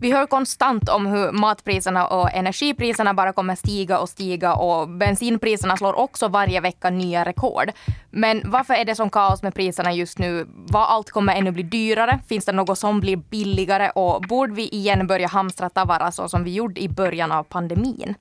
Vi 0.00 0.12
hör 0.12 0.26
konstant 0.26 0.88
om 0.88 1.06
hur 1.06 1.32
matpriserna 1.32 2.06
och 2.06 2.32
energipriserna 2.32 3.14
bara 3.14 3.32
kommer 3.32 3.54
stiga 3.54 3.98
och 3.98 4.08
stiga 4.08 4.54
och 4.54 4.88
bensinpriserna 4.88 5.76
slår 5.76 5.98
också 5.98 6.28
varje 6.28 6.60
vecka 6.60 6.90
nya 6.90 7.24
rekord. 7.24 7.72
Men 8.10 8.42
varför 8.44 8.74
är 8.74 8.84
det 8.84 8.94
som 8.94 9.10
kaos 9.10 9.42
med 9.42 9.54
priserna 9.54 9.92
just 9.92 10.18
nu? 10.18 10.46
Vad 10.48 10.88
allt 10.88 11.10
kommer 11.10 11.34
ännu 11.34 11.50
bli 11.50 11.62
dyrare? 11.62 12.18
Finns 12.28 12.44
det 12.44 12.52
något 12.52 12.78
som 12.78 13.00
blir 13.00 13.16
billigare? 13.16 13.90
Och 13.90 14.22
borde 14.22 14.52
vi 14.52 14.68
igen 14.68 15.06
börja 15.06 15.28
hamstra 15.28 15.70
tavara 15.70 16.12
så 16.12 16.28
som 16.28 16.44
vi 16.44 16.54
gjorde 16.54 16.80
i 16.80 16.88
början 16.88 17.32
av 17.32 17.42
pandemin? 17.44 18.14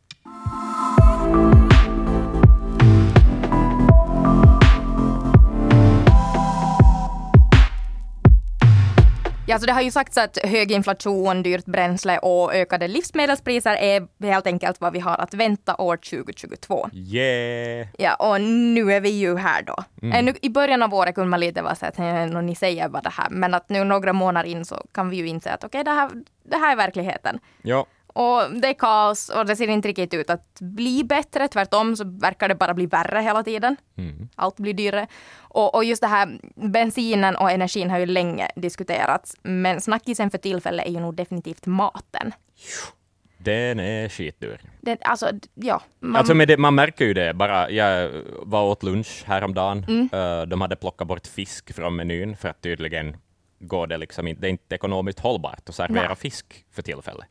Ja, 9.47 9.59
så 9.59 9.65
det 9.65 9.71
har 9.71 9.81
ju 9.81 9.91
sagts 9.91 10.17
att 10.17 10.37
hög 10.43 10.71
inflation, 10.71 11.43
dyrt 11.43 11.65
bränsle 11.65 12.17
och 12.17 12.55
ökade 12.55 12.87
livsmedelspriser 12.87 13.75
är 13.75 14.07
helt 14.25 14.47
enkelt 14.47 14.81
vad 14.81 14.93
vi 14.93 14.99
har 14.99 15.17
att 15.17 15.33
vänta 15.33 15.75
år 15.75 15.97
2022. 15.97 16.89
Yeah! 16.93 17.87
Ja, 17.97 18.15
och 18.15 18.41
nu 18.41 18.93
är 18.93 19.01
vi 19.01 19.09
ju 19.09 19.37
här 19.37 19.61
då. 19.61 19.75
Mm. 20.01 20.35
I 20.41 20.49
början 20.49 20.83
av 20.83 20.93
året 20.93 21.15
kunde 21.15 21.29
man 21.29 21.39
lite 21.39 21.61
vara 21.61 21.75
så 21.75 21.85
att 21.85 21.97
ni 22.43 22.55
säger 22.55 22.89
vad 22.89 23.03
det 23.03 23.09
här, 23.09 23.29
men 23.29 23.53
att 23.53 23.69
nu 23.69 23.83
några 23.83 24.13
månader 24.13 24.49
in 24.49 24.65
så 24.65 24.85
kan 24.91 25.09
vi 25.09 25.17
ju 25.17 25.27
inse 25.27 25.51
att 25.51 25.63
okej, 25.63 25.81
okay, 25.81 25.93
det, 25.93 25.99
här, 25.99 26.09
det 26.43 26.57
här 26.57 26.71
är 26.71 26.75
verkligheten. 26.75 27.39
Ja. 27.61 27.85
Och 28.15 28.61
det 28.61 28.67
är 28.67 28.73
kaos 28.73 29.29
och 29.29 29.45
det 29.45 29.55
ser 29.55 29.67
inte 29.67 29.87
riktigt 29.87 30.13
ut 30.13 30.29
att 30.29 30.59
bli 30.61 31.03
bättre. 31.03 31.47
Tvärtom 31.47 31.95
så 31.95 32.03
verkar 32.03 32.49
det 32.49 32.55
bara 32.55 32.73
bli 32.73 32.85
värre 32.85 33.21
hela 33.21 33.43
tiden. 33.43 33.75
Mm. 33.97 34.29
Allt 34.35 34.55
blir 34.55 34.73
dyrare. 34.73 35.07
Och, 35.39 35.75
och, 35.75 35.83
just 35.83 36.01
det 36.01 36.07
här 36.07 36.39
bensinen 36.55 37.35
och 37.35 37.51
energin 37.51 37.89
har 37.89 37.99
ju 37.99 38.05
länge 38.05 38.47
diskuterats. 38.55 39.35
Men 39.43 39.81
snackisen 39.81 40.31
för 40.31 40.37
tillfället 40.37 40.85
är 40.85 40.91
ju 40.91 40.99
nog 40.99 41.15
definitivt 41.15 41.65
maten. 41.65 42.31
Den 43.37 43.79
är 43.79 44.09
skitdyr. 44.09 44.61
Den, 44.81 44.97
alltså, 45.01 45.29
ja. 45.53 45.81
Man... 45.99 46.15
Alltså 46.15 46.33
det, 46.33 46.57
man 46.57 46.75
märker 46.75 47.05
ju 47.05 47.13
det 47.13 47.33
bara. 47.33 47.69
Jag 47.69 48.11
var 48.41 48.63
åt 48.63 48.83
lunch 48.83 49.23
häromdagen. 49.25 49.85
Mm. 49.87 50.09
Uh, 50.13 50.47
de 50.47 50.61
hade 50.61 50.75
plockat 50.75 51.07
bort 51.07 51.27
fisk 51.27 51.75
från 51.75 51.95
menyn 51.95 52.37
för 52.37 52.49
att 52.49 52.61
tydligen 52.61 53.17
går 53.59 53.87
det 53.87 53.97
liksom 53.97 54.27
inte, 54.27 54.41
det 54.41 54.47
är 54.47 54.51
inte 54.51 54.75
ekonomiskt 54.75 55.19
hållbart 55.19 55.69
att 55.69 55.75
servera 55.75 56.07
Nej. 56.07 56.15
fisk 56.15 56.65
för 56.71 56.81
tillfället. 56.81 57.27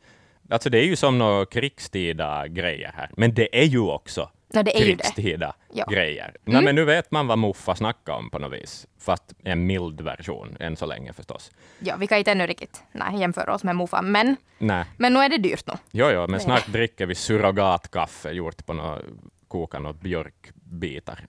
Alltså 0.51 0.71
det 0.71 0.79
är 0.79 0.85
ju 0.85 0.97
som 0.97 1.19
några 1.19 1.47
krigstida 1.47 2.49
grejer 2.49 2.93
här, 2.97 3.11
men 3.17 3.35
det 3.35 3.61
är 3.61 3.65
ju 3.65 3.81
också 3.81 4.31
ja, 4.55 4.63
det 4.63 4.77
är 4.77 4.81
krigstida 4.81 5.55
ja. 5.73 5.85
grejer. 5.91 6.25
Mm. 6.25 6.39
Nej, 6.45 6.63
men 6.63 6.75
nu 6.75 6.85
vet 6.85 7.11
man 7.11 7.27
vad 7.27 7.39
Muffa 7.39 7.75
snackar 7.75 8.13
om 8.13 8.31
på 8.31 8.39
något 8.39 8.53
vis, 8.53 8.87
fast 8.99 9.35
en 9.45 9.67
mild 9.67 10.01
version 10.01 10.57
än 10.61 10.77
så 10.77 10.87
länge 10.87 11.13
förstås. 11.13 11.51
Ja, 11.79 11.97
vi 11.97 12.07
kan 12.07 12.19
inte 12.19 12.33
ännu 12.33 12.47
riktigt 12.47 12.83
nej, 12.93 13.21
jämföra 13.21 13.55
oss 13.55 13.65
med 13.65 13.77
Muffa, 13.77 14.03
men, 14.03 14.37
nej. 14.59 14.85
men 14.97 15.15
nu 15.15 15.21
är 15.21 15.29
det 15.29 15.39
dyrt 15.39 15.67
nu. 15.67 15.73
Jo, 15.91 16.11
jo, 16.11 16.27
men 16.27 16.41
snart 16.41 16.67
dricker 16.67 17.07
vi 17.07 17.15
surrogatkaffe 17.15 18.31
gjort 18.31 18.67
på 18.67 18.73
något 18.73 19.03
koka 19.49 19.79
något 19.79 20.01
björkbitar. 20.01 21.27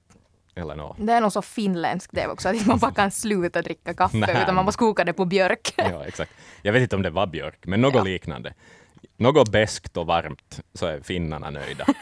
Eller 0.55 0.75
no. 0.75 0.95
Det 0.99 1.13
är 1.13 1.21
nog 1.21 1.31
så 1.31 1.41
finländskt 1.41 2.13
det 2.15 2.27
också, 2.27 2.49
att 2.49 2.65
man 2.65 2.79
bara 2.79 2.91
kan 2.91 3.11
sluta 3.11 3.61
dricka 3.61 3.93
kaffe, 3.93 4.41
utan 4.43 4.55
man 4.55 4.65
måste 4.65 4.79
koka 4.79 5.03
det 5.03 5.13
på 5.13 5.25
björk. 5.25 5.73
ja, 5.77 6.05
exakt. 6.05 6.31
Jag 6.61 6.73
vet 6.73 6.81
inte 6.81 6.95
om 6.95 7.01
det 7.01 7.09
var 7.09 7.27
björk, 7.27 7.65
men 7.65 7.81
något 7.81 7.95
ja. 7.95 8.03
liknande 8.03 8.53
något 9.17 9.51
beskt 9.51 9.97
och 9.97 10.05
varmt 10.05 10.61
så 10.73 10.85
är 10.85 11.01
finnarna 11.01 11.49
nöjda. 11.49 11.85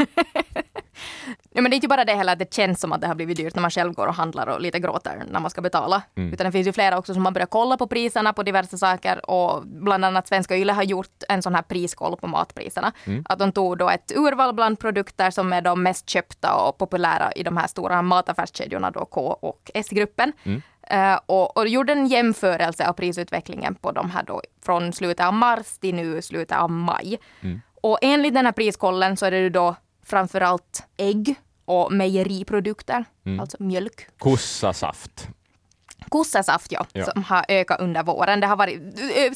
ja, 1.49 1.61
men 1.61 1.63
det 1.63 1.73
är 1.73 1.75
inte 1.75 1.87
bara 1.87 2.05
det 2.05 2.13
heller 2.13 2.33
att 2.33 2.39
det 2.39 2.53
känns 2.53 2.79
som 2.79 2.91
att 2.91 3.01
det 3.01 3.07
har 3.07 3.15
blivit 3.15 3.37
dyrt 3.37 3.55
när 3.55 3.61
man 3.61 3.71
själv 3.71 3.93
går 3.93 4.07
och 4.07 4.13
handlar 4.13 4.47
och 4.47 4.61
lite 4.61 4.79
gråter 4.79 5.23
när 5.31 5.39
man 5.39 5.51
ska 5.51 5.61
betala. 5.61 6.01
Mm. 6.15 6.33
Utan 6.33 6.45
det 6.45 6.51
finns 6.51 6.67
ju 6.67 6.73
flera 6.73 6.97
också 6.97 7.13
som 7.13 7.25
har 7.25 7.31
börjat 7.31 7.49
kolla 7.49 7.77
på 7.77 7.87
priserna 7.87 8.33
på 8.33 8.43
diverse 8.43 8.77
saker 8.77 9.29
och 9.29 9.63
bland 9.65 10.05
annat 10.05 10.27
Svenska 10.27 10.57
Yle 10.57 10.73
har 10.73 10.83
gjort 10.83 11.23
en 11.29 11.41
sån 11.41 11.55
här 11.55 11.61
priskoll 11.61 12.17
på 12.17 12.27
matpriserna. 12.27 12.91
Mm. 13.05 13.25
Att 13.29 13.39
de 13.39 13.51
tog 13.51 13.77
då 13.77 13.89
ett 13.89 14.11
urval 14.15 14.53
bland 14.53 14.79
produkter 14.79 15.31
som 15.31 15.53
är 15.53 15.61
de 15.61 15.83
mest 15.83 16.09
köpta 16.09 16.55
och 16.55 16.77
populära 16.77 17.31
i 17.31 17.43
de 17.43 17.57
här 17.57 17.67
stora 17.67 18.01
mataffärskedjorna 18.01 18.91
då 18.91 19.05
K 19.05 19.37
och 19.41 19.71
S-gruppen. 19.73 20.33
Mm. 20.43 20.61
Uh, 20.93 21.19
och, 21.25 21.57
och 21.57 21.67
gjorde 21.67 21.93
en 21.93 22.07
jämförelse 22.07 22.87
av 22.87 22.93
prisutvecklingen 22.93 23.75
på 23.75 23.91
de 23.91 24.11
här 24.11 24.23
då 24.23 24.41
från 24.61 24.93
slutet 24.93 25.25
av 25.25 25.33
mars 25.33 25.77
till 25.79 25.95
nu 25.95 26.21
slutet 26.21 26.57
av 26.57 26.71
maj. 26.71 27.19
Mm. 27.41 27.61
Och 27.81 27.99
enligt 28.01 28.33
den 28.33 28.45
här 28.45 28.51
priskollen 28.51 29.17
så 29.17 29.25
är 29.25 29.31
det 29.31 29.49
då 29.49 29.75
framförallt 30.05 30.83
ägg 30.97 31.35
och 31.65 31.91
mejeriprodukter, 31.91 33.05
mm. 33.25 33.39
alltså 33.39 33.63
mjölk. 33.63 34.07
Kossasaft. 34.17 35.27
Kossasaft, 36.09 36.71
ja, 36.71 36.85
ja, 36.93 37.05
som 37.05 37.23
har 37.23 37.45
ökat 37.47 37.79
under 37.79 38.03
våren. 38.03 38.39
Det 38.39 38.47
har 38.47 38.55
varit 38.55 38.81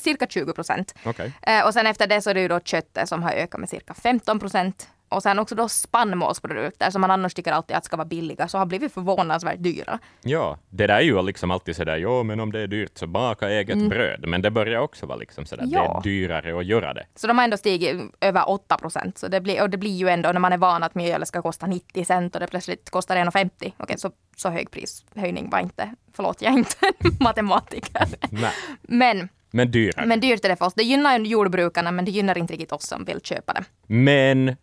cirka 0.02 0.28
20 0.28 0.54
procent. 0.54 0.96
Okay. 1.06 1.32
Och 1.66 1.74
sen 1.74 1.88
efter 1.88 2.08
det 2.08 2.22
så 2.22 2.30
är 2.30 2.34
det 2.34 2.42
ju 2.42 2.48
då 2.48 2.60
köttet 2.60 3.10
som 3.10 3.24
har 3.24 3.32
ökat 3.32 3.60
med 3.60 3.70
cirka 3.70 3.94
15 3.94 4.40
procent. 4.40 4.90
Och 5.10 5.24
sen 5.24 5.40
också 5.40 5.56
då 5.56 5.70
spannmålsprodukter 5.70 6.92
som 6.92 7.02
man 7.02 7.12
annars 7.12 7.34
tycker 7.34 7.52
alltid 7.52 7.78
att 7.78 7.86
ska 7.86 7.98
vara 7.98 8.08
billiga, 8.08 8.48
så 8.48 8.58
har 8.58 8.66
blivit 8.66 8.94
förvånansvärt 8.94 9.64
dyra. 9.64 10.00
Ja, 10.22 10.58
det 10.70 10.88
där 10.88 10.96
är 10.96 11.02
ju 11.02 11.22
liksom 11.22 11.52
alltid 11.52 11.76
sådär, 11.76 11.98
jo 11.98 12.24
men 12.24 12.40
om 12.40 12.52
det 12.52 12.60
är 12.60 12.68
dyrt 12.68 12.98
så 12.98 13.08
baka 13.08 13.50
eget 13.50 13.76
mm. 13.76 13.90
bröd. 13.90 14.28
Men 14.28 14.42
det 14.42 14.52
börjar 14.52 14.80
också 14.80 15.06
vara 15.06 15.18
liksom 15.18 15.46
sådär, 15.46 15.66
ja. 15.68 16.02
det 16.04 16.10
är 16.10 16.14
dyrare 16.14 16.60
att 16.60 16.66
göra 16.66 16.94
det. 16.94 17.06
Så 17.16 17.28
de 17.28 17.38
har 17.38 17.44
ändå 17.44 17.58
stigit 17.58 18.02
över 18.22 18.50
8 18.50 18.78
procent. 18.78 19.18
Så 19.18 19.28
det 19.28 19.42
blir, 19.42 19.62
och 19.62 19.70
det 19.70 19.78
blir 19.78 19.96
ju 19.96 20.10
ändå 20.10 20.32
när 20.32 20.40
man 20.40 20.54
är 20.54 20.58
van 20.58 20.84
att 20.84 20.96
mjöl 20.96 21.26
ska 21.26 21.42
kosta 21.42 21.68
90 21.68 22.06
cent 22.06 22.36
och 22.36 22.42
det 22.42 22.48
plötsligt 22.48 22.90
kostar 22.90 23.16
1,50. 23.16 23.50
Okej, 23.58 23.74
okay, 23.80 23.98
så, 23.98 24.12
så 24.36 24.50
hög 24.50 24.72
prishöjning 24.72 25.50
var 25.50 25.60
inte, 25.60 25.96
förlåt 26.14 26.42
jag 26.42 26.54
är 26.54 26.58
inte 26.58 26.78
matematiker. 27.20 28.08
Men 28.82 29.30
men 29.52 29.72
dyrare. 29.72 30.06
Men 30.06 30.20
dyrt 30.20 30.46
är 30.46 30.50
det 30.50 30.56
för 30.56 30.66
oss. 30.66 30.74
Det 30.74 30.84
gynnar 30.84 31.20
jordbrukarna, 31.20 31.92
men 31.92 32.06
det 32.06 32.12
gynnar 32.12 32.38
inte 32.38 32.54
riktigt 32.54 32.72
oss 32.72 32.88
som 32.88 33.06
vill 33.06 33.22
köpa 33.22 33.54
det. 33.54 33.64
Men 33.88 34.56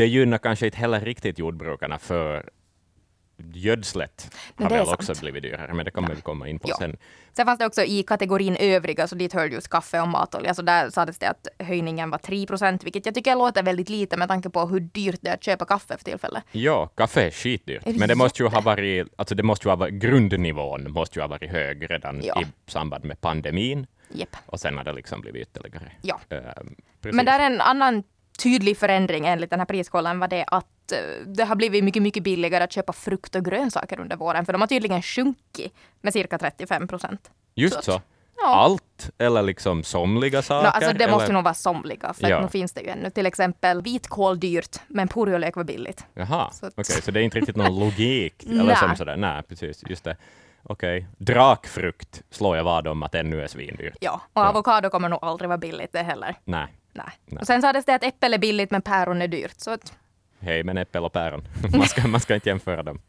det 0.00 0.06
gynnar 0.06 0.38
kanske 0.38 0.66
inte 0.66 0.78
heller 0.78 1.00
riktigt 1.00 1.38
jordbrukarna 1.38 1.98
för 1.98 2.50
gödslet 3.52 4.36
har 4.56 4.70
väl 4.70 4.86
sant. 4.86 5.00
också 5.00 5.20
blivit 5.20 5.42
dyrare, 5.42 5.74
men 5.74 5.84
det 5.84 5.90
kommer 5.90 6.08
ja. 6.08 6.14
vi 6.14 6.20
komma 6.20 6.48
in 6.48 6.58
på 6.58 6.68
ja. 6.68 6.76
sen. 6.78 6.96
Sen 7.32 7.46
fanns 7.46 7.58
det 7.58 7.66
också 7.66 7.82
i 7.82 8.02
kategorin 8.02 8.56
övriga, 8.56 9.08
så 9.08 9.14
dit 9.14 9.32
hörde 9.32 9.54
just 9.54 9.68
kaffe 9.68 10.00
och 10.00 10.08
matolja, 10.08 10.54
så 10.54 10.62
där 10.62 10.90
sades 10.90 11.18
det 11.18 11.28
att 11.28 11.48
höjningen 11.58 12.10
var 12.10 12.18
3 12.18 12.46
procent, 12.46 12.84
vilket 12.84 13.06
jag 13.06 13.14
tycker 13.14 13.36
låter 13.36 13.62
väldigt 13.62 13.88
lite 13.88 14.16
med 14.16 14.28
tanke 14.28 14.50
på 14.50 14.66
hur 14.66 14.80
dyrt 14.80 15.18
det 15.20 15.30
är 15.30 15.34
att 15.34 15.44
köpa 15.44 15.64
kaffe 15.64 15.96
för 15.96 16.04
tillfället. 16.04 16.44
Ja, 16.52 16.86
kaffe 16.86 17.26
är 17.26 17.30
skitdyrt, 17.30 17.86
är 17.86 17.92
det 17.92 17.98
men 17.98 18.08
det 18.08 18.14
måste 18.14 18.42
ju 18.42 18.48
ha 18.48 18.60
varit, 18.60 19.08
alltså 19.16 19.34
det 19.34 19.42
måste 19.42 19.68
ju 19.68 19.70
ha 19.70 19.76
varit, 19.76 19.94
grundnivån 19.94 20.92
måste 20.92 21.18
ju 21.18 21.22
ha 21.22 21.28
varit 21.28 21.50
hög 21.50 21.90
redan 21.90 22.20
ja. 22.22 22.42
i 22.42 22.70
samband 22.70 23.04
med 23.04 23.20
pandemin. 23.20 23.86
Yep. 24.14 24.36
Och 24.46 24.60
sen 24.60 24.76
har 24.76 24.84
det 24.84 24.92
liksom 24.92 25.20
blivit 25.20 25.42
ytterligare. 25.42 25.92
Ja. 26.02 26.20
Uh, 26.32 27.12
men 27.12 27.26
där 27.26 27.40
är 27.40 27.46
en 27.46 27.60
annan 27.60 28.02
tydlig 28.38 28.78
förändring 28.78 29.26
enligt 29.26 29.50
den 29.50 29.60
här 29.60 29.66
priskollen 29.66 30.20
var 30.20 30.28
det 30.28 30.44
att 30.46 30.92
eh, 30.92 31.26
det 31.26 31.44
har 31.44 31.56
blivit 31.56 31.84
mycket, 31.84 32.02
mycket 32.02 32.22
billigare 32.22 32.64
att 32.64 32.72
köpa 32.72 32.92
frukt 32.92 33.34
och 33.34 33.44
grönsaker 33.44 34.00
under 34.00 34.16
våren, 34.16 34.46
för 34.46 34.52
de 34.52 34.60
har 34.60 34.68
tydligen 34.68 35.02
sjunkit 35.02 35.74
med 36.00 36.12
cirka 36.12 36.38
35 36.38 36.88
procent. 36.88 37.30
Just 37.54 37.74
så. 37.74 37.82
så. 37.82 38.00
Ja. 38.42 38.54
Allt 38.54 39.10
eller 39.18 39.42
liksom 39.42 39.82
somliga 39.82 40.42
saker? 40.42 40.68
No, 40.68 40.72
alltså 40.72 40.92
det 40.92 41.04
eller? 41.04 41.12
måste 41.14 41.32
nog 41.32 41.44
vara 41.44 41.54
somliga, 41.54 42.12
för 42.12 42.28
ja. 42.28 42.40
nu 42.40 42.48
finns 42.48 42.72
det 42.72 42.80
ju 42.80 42.88
ännu. 42.88 43.10
Till 43.10 43.26
exempel 43.26 43.82
vitkål 43.82 44.40
dyrt, 44.40 44.80
men 44.88 45.08
purjolök 45.08 45.56
var 45.56 45.64
billigt. 45.64 46.04
Jaha, 46.14 46.50
okej, 46.56 46.70
okay, 46.76 47.00
så 47.02 47.10
det 47.10 47.20
är 47.20 47.22
inte 47.22 47.38
riktigt 47.38 47.56
någon 47.56 47.78
logik? 47.80 48.44
eller 48.46 48.74
som 48.74 48.96
sådär. 48.96 49.16
Nej, 49.16 49.42
precis, 49.42 49.82
just 49.86 50.04
det. 50.04 50.16
Okej. 50.62 50.98
Okay. 50.98 51.10
Drakfrukt 51.18 52.22
slår 52.30 52.56
jag 52.56 52.64
vad 52.64 52.86
om 52.86 53.02
att 53.02 53.14
ännu 53.14 53.42
är 53.42 53.46
svindyrt. 53.46 53.96
Ja, 54.00 54.20
och 54.32 54.42
avokado 54.42 54.90
kommer 54.90 55.08
nog 55.08 55.18
aldrig 55.22 55.48
vara 55.48 55.58
billigt 55.58 55.92
det 55.92 56.02
heller. 56.02 56.34
Nej. 56.44 56.66
Nej. 57.06 57.14
Nej. 57.26 57.40
Och 57.40 57.46
sen 57.46 57.62
sades 57.62 57.84
det 57.84 57.94
att 57.94 58.04
äppel 58.04 58.34
är 58.34 58.38
billigt 58.38 58.70
men 58.70 58.82
päron 58.82 59.22
är 59.22 59.28
dyrt. 59.28 59.54
Så 59.56 59.70
att... 59.70 59.92
Hej, 60.40 60.64
men 60.64 60.78
äppel 60.78 61.04
och 61.04 61.12
päron. 61.12 61.48
man, 61.72 61.88
ska, 61.88 62.08
man 62.08 62.20
ska 62.20 62.34
inte 62.34 62.48
jämföra 62.48 62.82
dem. 62.82 63.00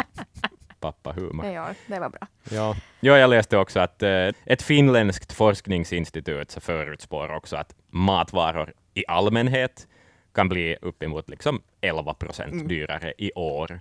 Pappahumor. 0.80 1.46
Ja, 1.46 1.68
det 1.86 1.98
var 1.98 2.08
bra. 2.08 2.26
Ja, 2.50 2.76
ja 3.00 3.18
jag 3.18 3.30
läste 3.30 3.58
också 3.58 3.80
att 3.80 4.02
eh, 4.02 4.28
ett 4.44 4.62
finländskt 4.62 5.32
forskningsinstitut 5.32 6.50
så 6.50 6.60
förutspår 6.60 7.32
också 7.32 7.56
att 7.56 7.74
matvaror 7.90 8.72
i 8.94 9.04
allmänhet 9.08 9.88
kan 10.34 10.48
bli 10.48 10.76
uppemot 10.82 11.28
liksom 11.28 11.62
11 11.80 12.14
procent 12.14 12.52
mm. 12.52 12.68
dyrare 12.68 13.14
i 13.18 13.32
år. 13.32 13.80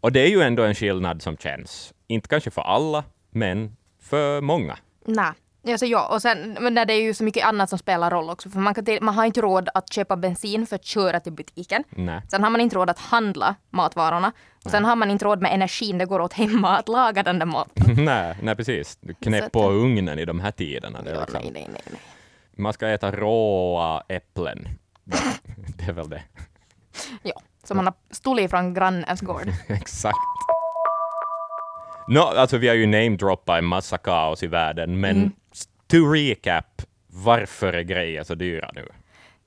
Och 0.00 0.12
det 0.12 0.20
är 0.20 0.28
ju 0.28 0.42
ändå 0.42 0.62
en 0.62 0.74
skillnad 0.74 1.22
som 1.22 1.36
känns. 1.36 1.94
Inte 2.06 2.28
kanske 2.28 2.50
för 2.50 2.62
alla, 2.62 3.04
men 3.30 3.76
för 4.00 4.40
många. 4.40 4.78
Nej, 5.04 5.32
Alltså 5.68 5.86
ja, 5.86 6.06
och 6.06 6.22
sen, 6.22 6.56
men 6.60 6.74
det 6.74 6.80
är 6.80 7.02
ju 7.02 7.14
så 7.14 7.24
mycket 7.24 7.46
annat 7.46 7.70
som 7.70 7.78
spelar 7.78 8.10
roll 8.10 8.30
också. 8.30 8.50
För 8.50 8.60
man, 8.60 8.74
kan 8.74 8.84
till, 8.84 9.02
man 9.02 9.14
har 9.14 9.24
inte 9.24 9.40
råd 9.40 9.68
att 9.74 9.92
köpa 9.92 10.16
bensin 10.16 10.66
för 10.66 10.76
att 10.76 10.84
köra 10.84 11.20
till 11.20 11.32
butiken. 11.32 11.84
Nej. 11.90 12.22
Sen 12.30 12.42
har 12.42 12.50
man 12.50 12.60
inte 12.60 12.76
råd 12.76 12.90
att 12.90 12.98
handla 12.98 13.54
matvarorna. 13.70 14.32
Och 14.64 14.70
sen 14.70 14.84
har 14.84 14.96
man 14.96 15.10
inte 15.10 15.24
råd 15.24 15.42
med 15.42 15.54
energin 15.54 15.98
det 15.98 16.04
går 16.04 16.20
åt 16.20 16.32
hemma 16.32 16.78
att 16.78 16.88
laga 16.88 17.22
den 17.22 17.38
där 17.38 17.46
maten. 17.46 18.04
nej, 18.04 18.36
nej, 18.42 18.56
precis. 18.56 18.98
Knäpp 19.20 19.52
på 19.52 19.70
ugnen 19.70 20.18
i 20.18 20.24
de 20.24 20.40
här 20.40 20.50
tiderna. 20.50 21.02
Det 21.02 21.10
är 21.10 21.14
ja, 21.14 21.20
liksom, 21.20 21.40
nej, 21.42 21.52
nej, 21.52 21.68
nej, 21.72 21.82
nej. 21.90 22.00
Man 22.56 22.72
ska 22.72 22.88
äta 22.88 23.10
råa 23.10 24.02
äpplen. 24.08 24.68
det 25.78 25.84
är 25.88 25.92
väl 25.92 26.08
det. 26.08 26.22
Ja, 27.22 27.40
som 27.64 27.76
man 27.76 27.86
har 27.86 27.94
stulit 28.10 28.50
från 28.50 28.74
grannens 28.74 29.20
gård. 29.20 29.48
Exakt. 29.68 30.16
No, 32.08 32.18
alltså 32.18 32.58
vi 32.58 32.68
har 32.68 32.74
ju 32.74 32.86
namedroppat 32.86 33.58
en 33.58 33.64
massa 33.64 33.98
kaos 33.98 34.42
i 34.42 34.46
världen, 34.46 35.00
men 35.00 35.16
mm. 35.16 35.32
To 35.92 36.12
recap 36.12 36.82
varför 37.06 37.72
är 37.72 37.82
grejer 37.82 38.24
så 38.24 38.34
dyra 38.34 38.70
nu? 38.74 38.88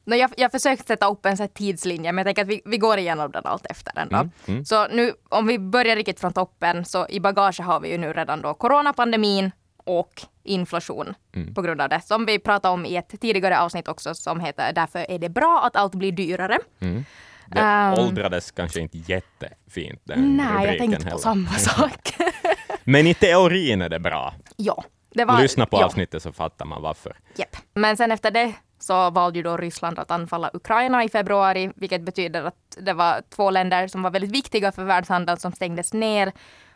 No, 0.04 0.16
jag, 0.16 0.32
jag 0.38 0.52
försökte 0.52 0.86
sätta 0.86 1.08
upp 1.10 1.26
en 1.26 1.38
så 1.38 1.48
tidslinje, 1.48 2.12
men 2.12 2.18
jag 2.18 2.26
tänker 2.26 2.42
att 2.42 2.48
vi, 2.48 2.62
vi 2.66 2.78
går 2.78 2.98
igenom 2.98 3.32
den 3.32 3.46
allt 3.46 3.66
efter 3.66 4.00
ändå. 4.00 4.16
Mm, 4.16 4.32
mm. 4.46 4.66
Så 4.66 4.88
nu, 4.88 5.14
om 5.30 5.48
vi 5.48 5.60
börjar 5.60 5.96
riktigt 5.96 6.20
från 6.20 6.34
toppen, 6.34 6.86
så 6.86 7.08
i 7.10 7.20
bagage 7.20 7.60
har 7.60 7.80
vi 7.80 7.92
ju 7.92 7.98
nu 7.98 8.14
redan 8.14 8.42
då 8.42 8.54
coronapandemin 8.54 9.52
och 9.78 10.22
inflation 10.44 11.14
mm. 11.36 11.54
på 11.54 11.62
grund 11.62 11.82
av 11.82 11.90
det. 11.90 12.02
Som 12.02 12.26
vi 12.26 12.40
pratade 12.40 12.74
om 12.74 12.86
i 12.86 12.96
ett 12.96 13.22
tidigare 13.22 13.60
avsnitt 13.60 13.88
också 13.88 14.16
som 14.16 14.40
heter 14.40 14.74
Därför 14.74 15.12
är 15.12 15.20
det 15.20 15.30
bra 15.30 15.62
att 15.64 15.76
allt 15.76 15.96
blir 15.96 16.12
dyrare. 16.12 16.60
Mm. 16.80 17.06
Det 17.48 17.62
um, 17.62 18.06
åldrades 18.08 18.52
kanske 18.52 18.80
inte 18.80 18.98
jättefint, 18.98 20.02
den 20.04 20.38
Nej, 20.38 20.68
jag 20.68 20.78
tänkte 20.78 21.04
heller. 21.04 21.12
på 21.12 21.18
samma 21.18 21.52
sak. 21.52 22.14
Men 22.84 23.08
i 23.08 23.14
teorin 23.14 23.82
är 23.82 23.90
det 23.90 24.00
bra. 24.00 24.34
Ja. 24.56 24.84
Var, 25.24 25.42
Lyssna 25.42 25.66
på 25.66 25.78
ja. 25.78 25.86
avsnittet 25.86 26.24
så 26.24 26.32
fattar 26.32 26.66
man 26.66 26.82
varför. 26.82 27.18
Yep. 27.40 27.56
Men 27.74 27.98
sen 27.98 28.12
efter 28.12 28.32
det 28.32 28.54
så 28.80 29.10
valde 29.10 29.40
ju 29.40 29.44
då 29.44 29.58
Ryssland 29.58 30.00
att 30.00 30.12
anfalla 30.12 30.50
Ukraina 30.54 31.04
i 31.04 31.10
februari, 31.10 31.72
vilket 31.76 32.02
betyder 32.02 32.44
att 32.44 32.78
det 32.80 32.94
var 32.94 33.22
två 33.30 33.52
länder 33.52 33.88
som 33.88 34.04
var 34.04 34.12
väldigt 34.12 34.32
viktiga 34.32 34.72
för 34.72 34.84
världshandeln 34.84 35.40
som 35.40 35.52
stängdes 35.52 35.94
ner. 35.94 36.32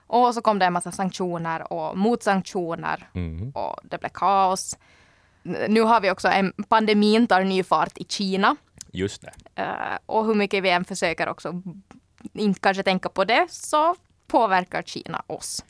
Och 0.08 0.34
så 0.34 0.42
kom 0.42 0.60
det 0.60 0.66
en 0.66 0.74
massa 0.74 0.92
sanktioner 0.92 1.74
och 1.74 1.98
motsanktioner 1.98 3.10
mm. 3.14 3.52
och 3.52 3.80
det 3.84 3.98
blev 3.98 4.10
kaos. 4.10 4.78
Nu 5.68 5.82
har 5.82 6.02
vi 6.02 6.12
också 6.12 6.28
en 6.28 6.54
pandemin 6.70 7.28
tar 7.28 7.44
ny 7.44 7.64
fart 7.64 7.98
i 7.98 8.06
Kina. 8.10 8.56
Just 8.92 9.22
det. 9.22 9.62
Uh, 9.64 9.98
och 10.06 10.26
hur 10.26 10.36
mycket 10.36 10.64
vi 10.64 10.70
än 10.70 10.86
försöker 10.86 11.30
också 11.30 11.62
inte 12.34 12.60
kanske 12.60 12.84
tänka 12.84 13.10
på 13.10 13.26
det 13.26 13.48
så 13.50 13.96
påverkar 14.28 14.82
Kina 14.82 15.24
oss. 15.28 15.64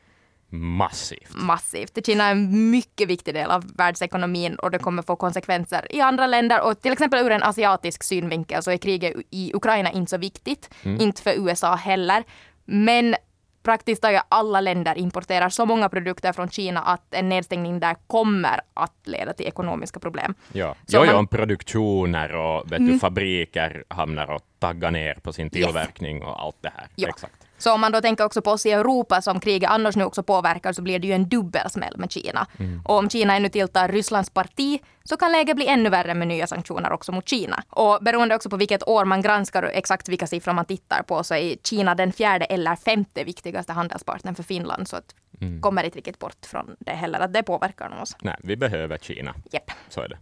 Massivt. 0.50 1.36
Massivt. 1.36 2.06
Kina 2.06 2.24
är 2.24 2.32
en 2.32 2.72
mycket 2.72 3.08
viktig 3.08 3.34
del 3.34 3.52
av 3.52 3.64
världsekonomin 3.78 4.56
och 4.56 4.72
det 4.72 4.80
kommer 4.80 5.04
få 5.04 5.16
konsekvenser 5.16 5.88
i 5.90 6.02
andra 6.02 6.28
länder. 6.28 6.62
Och 6.62 6.82
till 6.82 6.92
exempel 6.92 7.26
ur 7.26 7.32
en 7.32 7.44
asiatisk 7.44 8.04
synvinkel 8.04 8.64
så 8.64 8.72
är 8.72 8.78
kriget 8.78 9.16
i 9.30 9.52
Ukraina 9.54 9.92
inte 9.92 10.10
så 10.10 10.18
viktigt. 10.18 10.70
Mm. 10.84 11.02
Inte 11.02 11.22
för 11.22 11.32
USA 11.32 11.76
heller. 11.76 12.24
Men 12.66 13.16
praktiskt 13.64 14.02
taget 14.02 14.24
alla 14.30 14.62
länder 14.62 14.98
importerar 14.98 15.50
så 15.50 15.66
många 15.66 15.90
produkter 15.90 16.34
från 16.34 16.50
Kina 16.50 16.82
att 16.82 17.14
en 17.14 17.30
nedstängning 17.30 17.80
där 17.80 17.96
kommer 18.08 18.62
att 18.74 18.98
leda 19.04 19.34
till 19.34 19.48
ekonomiska 19.48 20.00
problem. 20.00 20.34
Ja, 20.54 20.76
jo, 20.88 21.06
man... 21.06 21.16
om 21.16 21.28
produktioner 21.28 22.36
och 22.36 22.72
vet 22.72 22.80
mm. 22.80 22.92
du, 22.92 23.00
fabriker 23.00 23.84
hamnar 23.88 24.32
och 24.32 24.42
taggar 24.60 24.92
ner 24.92 25.14
på 25.14 25.34
sin 25.34 25.50
tillverkning 25.50 26.18
yes. 26.18 26.26
och 26.26 26.44
allt 26.44 26.58
det 26.62 26.72
här. 26.76 26.88
Ja. 26.96 27.10
Exakt. 27.10 27.39
Så 27.60 27.74
om 27.74 27.82
man 27.82 27.92
då 27.92 28.02
tänker 28.02 28.26
också 28.26 28.42
på 28.42 28.52
oss 28.52 28.66
i 28.66 28.72
Europa 28.72 29.22
som 29.22 29.40
kriget 29.40 29.70
annars 29.70 29.96
nu 29.96 30.04
också 30.04 30.24
påverkar 30.24 30.74
så 30.74 30.82
blir 30.82 31.00
det 31.00 31.08
ju 31.08 31.14
en 31.14 31.30
dubbelsmäll 31.30 31.98
med 31.98 32.12
Kina. 32.12 32.48
Mm. 32.60 32.82
Och 32.86 32.98
om 32.98 33.10
Kina 33.10 33.36
ännu 33.36 33.50
tilltar 33.50 33.88
Rysslands 33.88 34.30
parti 34.30 34.80
så 35.04 35.18
kan 35.18 35.32
läget 35.32 35.56
bli 35.56 35.68
ännu 35.68 35.90
värre 35.90 36.14
med 36.14 36.28
nya 36.28 36.48
sanktioner 36.48 36.92
också 36.92 37.12
mot 37.12 37.30
Kina. 37.30 37.64
Och 37.70 38.00
beroende 38.02 38.36
också 38.36 38.50
på 38.50 38.58
vilket 38.58 38.88
år 38.88 39.06
man 39.06 39.22
granskar 39.22 39.64
och 39.64 39.70
exakt 39.74 40.10
vilka 40.10 40.28
siffror 40.28 40.54
man 40.54 40.66
tittar 40.66 41.04
på 41.04 41.24
så 41.24 41.36
är 41.36 41.56
Kina 41.64 41.96
den 41.96 42.14
fjärde 42.14 42.46
eller 42.46 42.76
femte 42.76 43.24
viktigaste 43.24 43.74
handelspartnern 43.74 44.36
för 44.36 44.44
Finland. 44.44 44.88
Så 44.88 44.96
att 44.96 45.16
mm. 45.42 45.62
kommer 45.62 45.84
inte 45.84 45.98
riktigt 45.98 46.20
bort 46.20 46.46
från 46.46 46.76
det 46.80 46.92
heller, 46.92 47.20
att 47.20 47.34
det 47.34 47.44
påverkar 47.44 48.02
oss. 48.02 48.16
Nej, 48.22 48.36
vi 48.40 48.56
behöver 48.56 48.98
Kina. 48.98 49.36
Yep. 49.54 49.72
Så 49.90 50.02
är 50.02 50.10
det. 50.10 50.18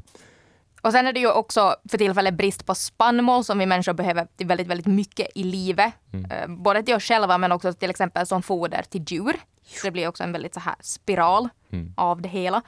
Och 0.81 0.91
sen 0.91 1.07
är 1.07 1.13
det 1.13 1.19
ju 1.19 1.31
också 1.31 1.75
för 1.89 1.97
tillfället 1.97 2.33
brist 2.33 2.65
på 2.65 2.75
spannmål 2.75 3.43
som 3.43 3.59
vi 3.59 3.65
människor 3.65 3.93
behöver 3.93 4.27
till 4.37 4.47
väldigt, 4.47 4.67
väldigt 4.67 4.87
mycket 4.87 5.27
i 5.35 5.43
livet. 5.43 5.93
Mm. 6.13 6.31
Eh, 6.31 6.47
både 6.47 6.83
till 6.83 6.95
oss 6.95 7.03
själva 7.03 7.37
men 7.37 7.51
också 7.51 7.73
till 7.73 7.89
exempel 7.89 8.25
som 8.25 8.41
foder 8.41 8.81
till 8.89 9.03
djur. 9.07 9.35
Så 9.65 9.87
det 9.87 9.91
blir 9.91 10.07
också 10.07 10.23
en 10.23 10.31
väldigt 10.31 10.53
så 10.53 10.59
här 10.59 10.75
spiral 10.79 11.49
mm. 11.71 11.93
av 11.97 12.21
det 12.21 12.29
hela. 12.29 12.61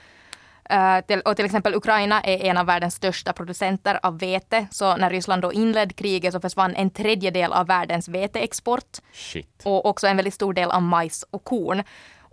Uh, 0.73 1.01
till, 1.07 1.21
och 1.21 1.35
till 1.35 1.45
exempel 1.45 1.75
Ukraina 1.75 2.21
är 2.21 2.45
en 2.45 2.57
av 2.57 2.65
världens 2.65 2.95
största 2.95 3.33
producenter 3.33 3.99
av 4.03 4.19
vete. 4.19 4.67
Så 4.71 4.97
när 4.97 5.09
Ryssland 5.09 5.41
då 5.41 5.53
inledde 5.53 5.93
kriget 5.93 6.33
så 6.33 6.39
försvann 6.39 6.75
en 6.75 6.89
tredjedel 6.89 7.53
av 7.53 7.67
världens 7.67 8.07
veteexport. 8.07 8.97
Shit. 9.13 9.61
Och 9.65 9.85
också 9.85 10.07
en 10.07 10.15
väldigt 10.15 10.33
stor 10.33 10.53
del 10.53 10.71
av 10.71 10.81
majs 10.81 11.25
och 11.29 11.43
korn. 11.43 11.83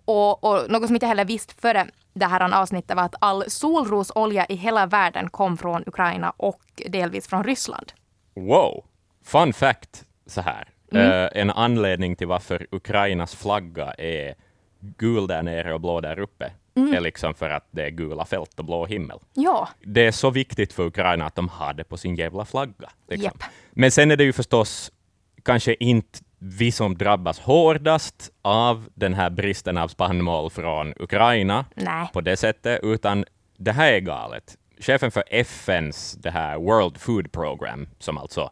Och, 0.04 0.44
och 0.44 0.70
något 0.70 0.86
som 0.86 0.96
inte 0.96 1.06
heller 1.06 1.24
visste 1.24 1.54
före 1.54 1.86
det 2.18 2.26
här 2.26 2.54
avsnittet 2.54 2.96
var 2.96 3.02
att 3.02 3.14
all 3.20 3.44
solrosolja 3.50 4.46
i 4.46 4.54
hela 4.54 4.86
världen 4.86 5.30
kom 5.30 5.56
från 5.56 5.82
Ukraina 5.86 6.32
och 6.36 6.62
delvis 6.88 7.28
från 7.28 7.44
Ryssland. 7.44 7.92
Wow! 8.34 8.84
Fun 9.24 9.52
fact 9.52 10.04
så 10.26 10.40
här. 10.40 10.68
Mm. 10.92 11.06
Uh, 11.06 11.28
en 11.32 11.50
anledning 11.50 12.16
till 12.16 12.26
varför 12.26 12.66
Ukrainas 12.70 13.34
flagga 13.34 13.92
är 13.92 14.34
gul 14.80 15.26
där 15.26 15.42
nere 15.42 15.74
och 15.74 15.80
blå 15.80 16.00
där 16.00 16.18
uppe 16.18 16.52
mm. 16.76 16.94
är 16.94 17.00
liksom 17.00 17.34
för 17.34 17.50
att 17.50 17.68
det 17.70 17.84
är 17.84 17.90
gula 17.90 18.24
fält 18.24 18.58
och 18.58 18.64
blå 18.64 18.86
himmel. 18.86 19.18
Ja. 19.34 19.68
Det 19.80 20.06
är 20.06 20.12
så 20.12 20.30
viktigt 20.30 20.72
för 20.72 20.86
Ukraina 20.86 21.26
att 21.26 21.34
de 21.34 21.48
har 21.48 21.74
det 21.74 21.84
på 21.84 21.96
sin 21.96 22.14
jävla 22.14 22.44
flagga. 22.44 22.90
Liksom. 23.08 23.24
Yep. 23.24 23.42
Men 23.70 23.90
sen 23.90 24.10
är 24.10 24.16
det 24.16 24.24
ju 24.24 24.32
förstås 24.32 24.92
kanske 25.42 25.74
inte 25.80 26.18
vi 26.38 26.72
som 26.72 26.98
drabbas 26.98 27.38
hårdast 27.38 28.30
av 28.42 28.88
den 28.94 29.14
här 29.14 29.30
bristen 29.30 29.76
av 29.76 29.88
spannmål 29.88 30.50
från 30.50 30.94
Ukraina 30.96 31.64
Nej. 31.74 32.08
på 32.12 32.20
det 32.20 32.36
sättet, 32.36 32.80
utan 32.82 33.24
det 33.56 33.72
här 33.72 33.92
är 33.92 34.00
galet. 34.00 34.56
Chefen 34.80 35.10
för 35.10 35.24
FNs 35.30 36.12
det 36.12 36.30
här 36.30 36.58
World 36.58 36.98
Food 36.98 37.32
Program, 37.32 37.88
som 37.98 38.18
alltså 38.18 38.50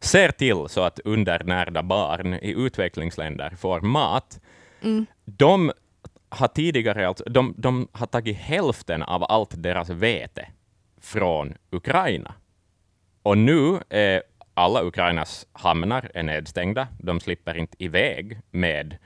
ser 0.00 0.28
till 0.28 0.68
så 0.68 0.80
att 0.80 0.98
undernärda 0.98 1.82
barn 1.82 2.34
i 2.34 2.50
utvecklingsländer 2.50 3.50
får 3.50 3.80
mat, 3.80 4.40
mm. 4.82 5.06
de 5.24 5.72
har 6.28 6.48
tidigare 6.48 7.08
alltså, 7.08 7.24
de, 7.24 7.54
de 7.56 7.88
har 7.92 8.06
tagit 8.06 8.36
hälften 8.36 9.02
av 9.02 9.24
allt 9.28 9.62
deras 9.62 9.90
vete 9.90 10.48
från 11.00 11.54
Ukraina. 11.70 12.34
Och 13.22 13.38
nu 13.38 13.80
är 13.88 14.22
alla 14.56 14.84
Ukrainas 14.84 15.46
hamnar 15.52 16.10
är 16.14 16.22
nedstängda. 16.22 16.88
De 16.98 17.20
slipper 17.20 17.56
inte 17.56 17.84
iväg 17.84 18.40
med 18.50 18.96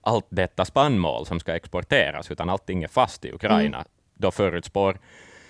allt 0.00 0.26
detta 0.28 0.64
spannmål 0.64 1.26
som 1.26 1.40
ska 1.40 1.56
exporteras, 1.56 2.30
utan 2.30 2.50
allting 2.50 2.82
är 2.82 2.88
fast 2.88 3.24
i 3.24 3.32
Ukraina. 3.32 3.76
Mm. 3.76 3.88
Då 4.14 4.30
förutspår 4.30 4.98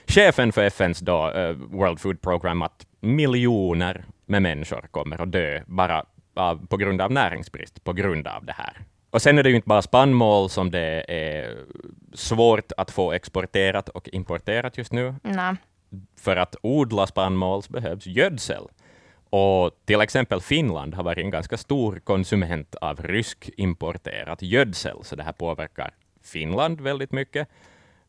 chefen 0.06 0.52
för 0.52 0.62
FNs 0.62 1.00
då, 1.00 1.30
uh, 1.30 1.50
World 1.52 2.00
Food 2.00 2.20
Program 2.20 2.62
att 2.62 2.86
miljoner 3.00 4.04
med 4.26 4.42
människor 4.42 4.88
kommer 4.90 5.22
att 5.22 5.32
dö 5.32 5.62
bara 5.66 6.04
av, 6.34 6.66
på 6.66 6.76
grund 6.76 7.00
av 7.00 7.12
näringsbrist, 7.12 7.84
på 7.84 7.92
grund 7.92 8.26
av 8.26 8.44
det 8.44 8.54
här. 8.56 8.76
Och 9.10 9.22
sen 9.22 9.38
är 9.38 9.42
det 9.42 9.50
ju 9.50 9.56
inte 9.56 9.68
bara 9.68 9.82
spannmål 9.82 10.50
som 10.50 10.70
det 10.70 11.04
är 11.08 11.56
svårt 12.14 12.72
att 12.76 12.90
få 12.90 13.12
exporterat 13.12 13.88
och 13.88 14.08
importerat 14.12 14.78
just 14.78 14.92
nu. 14.92 15.14
Nej. 15.22 15.56
För 16.20 16.36
att 16.36 16.56
odla 16.62 17.06
spannmål 17.06 17.62
behövs 17.68 18.06
gödsel. 18.06 18.62
Och 19.30 19.70
till 19.84 20.00
exempel 20.00 20.40
Finland 20.40 20.94
har 20.94 21.02
varit 21.02 21.18
en 21.18 21.30
ganska 21.30 21.56
stor 21.56 22.00
konsument 22.04 22.74
av 22.74 23.02
rysk 23.02 23.50
importerat 23.56 24.42
gödsel, 24.42 24.96
så 25.02 25.16
det 25.16 25.22
här 25.22 25.32
påverkar 25.32 25.94
Finland 26.22 26.80
väldigt 26.80 27.12
mycket. 27.12 27.48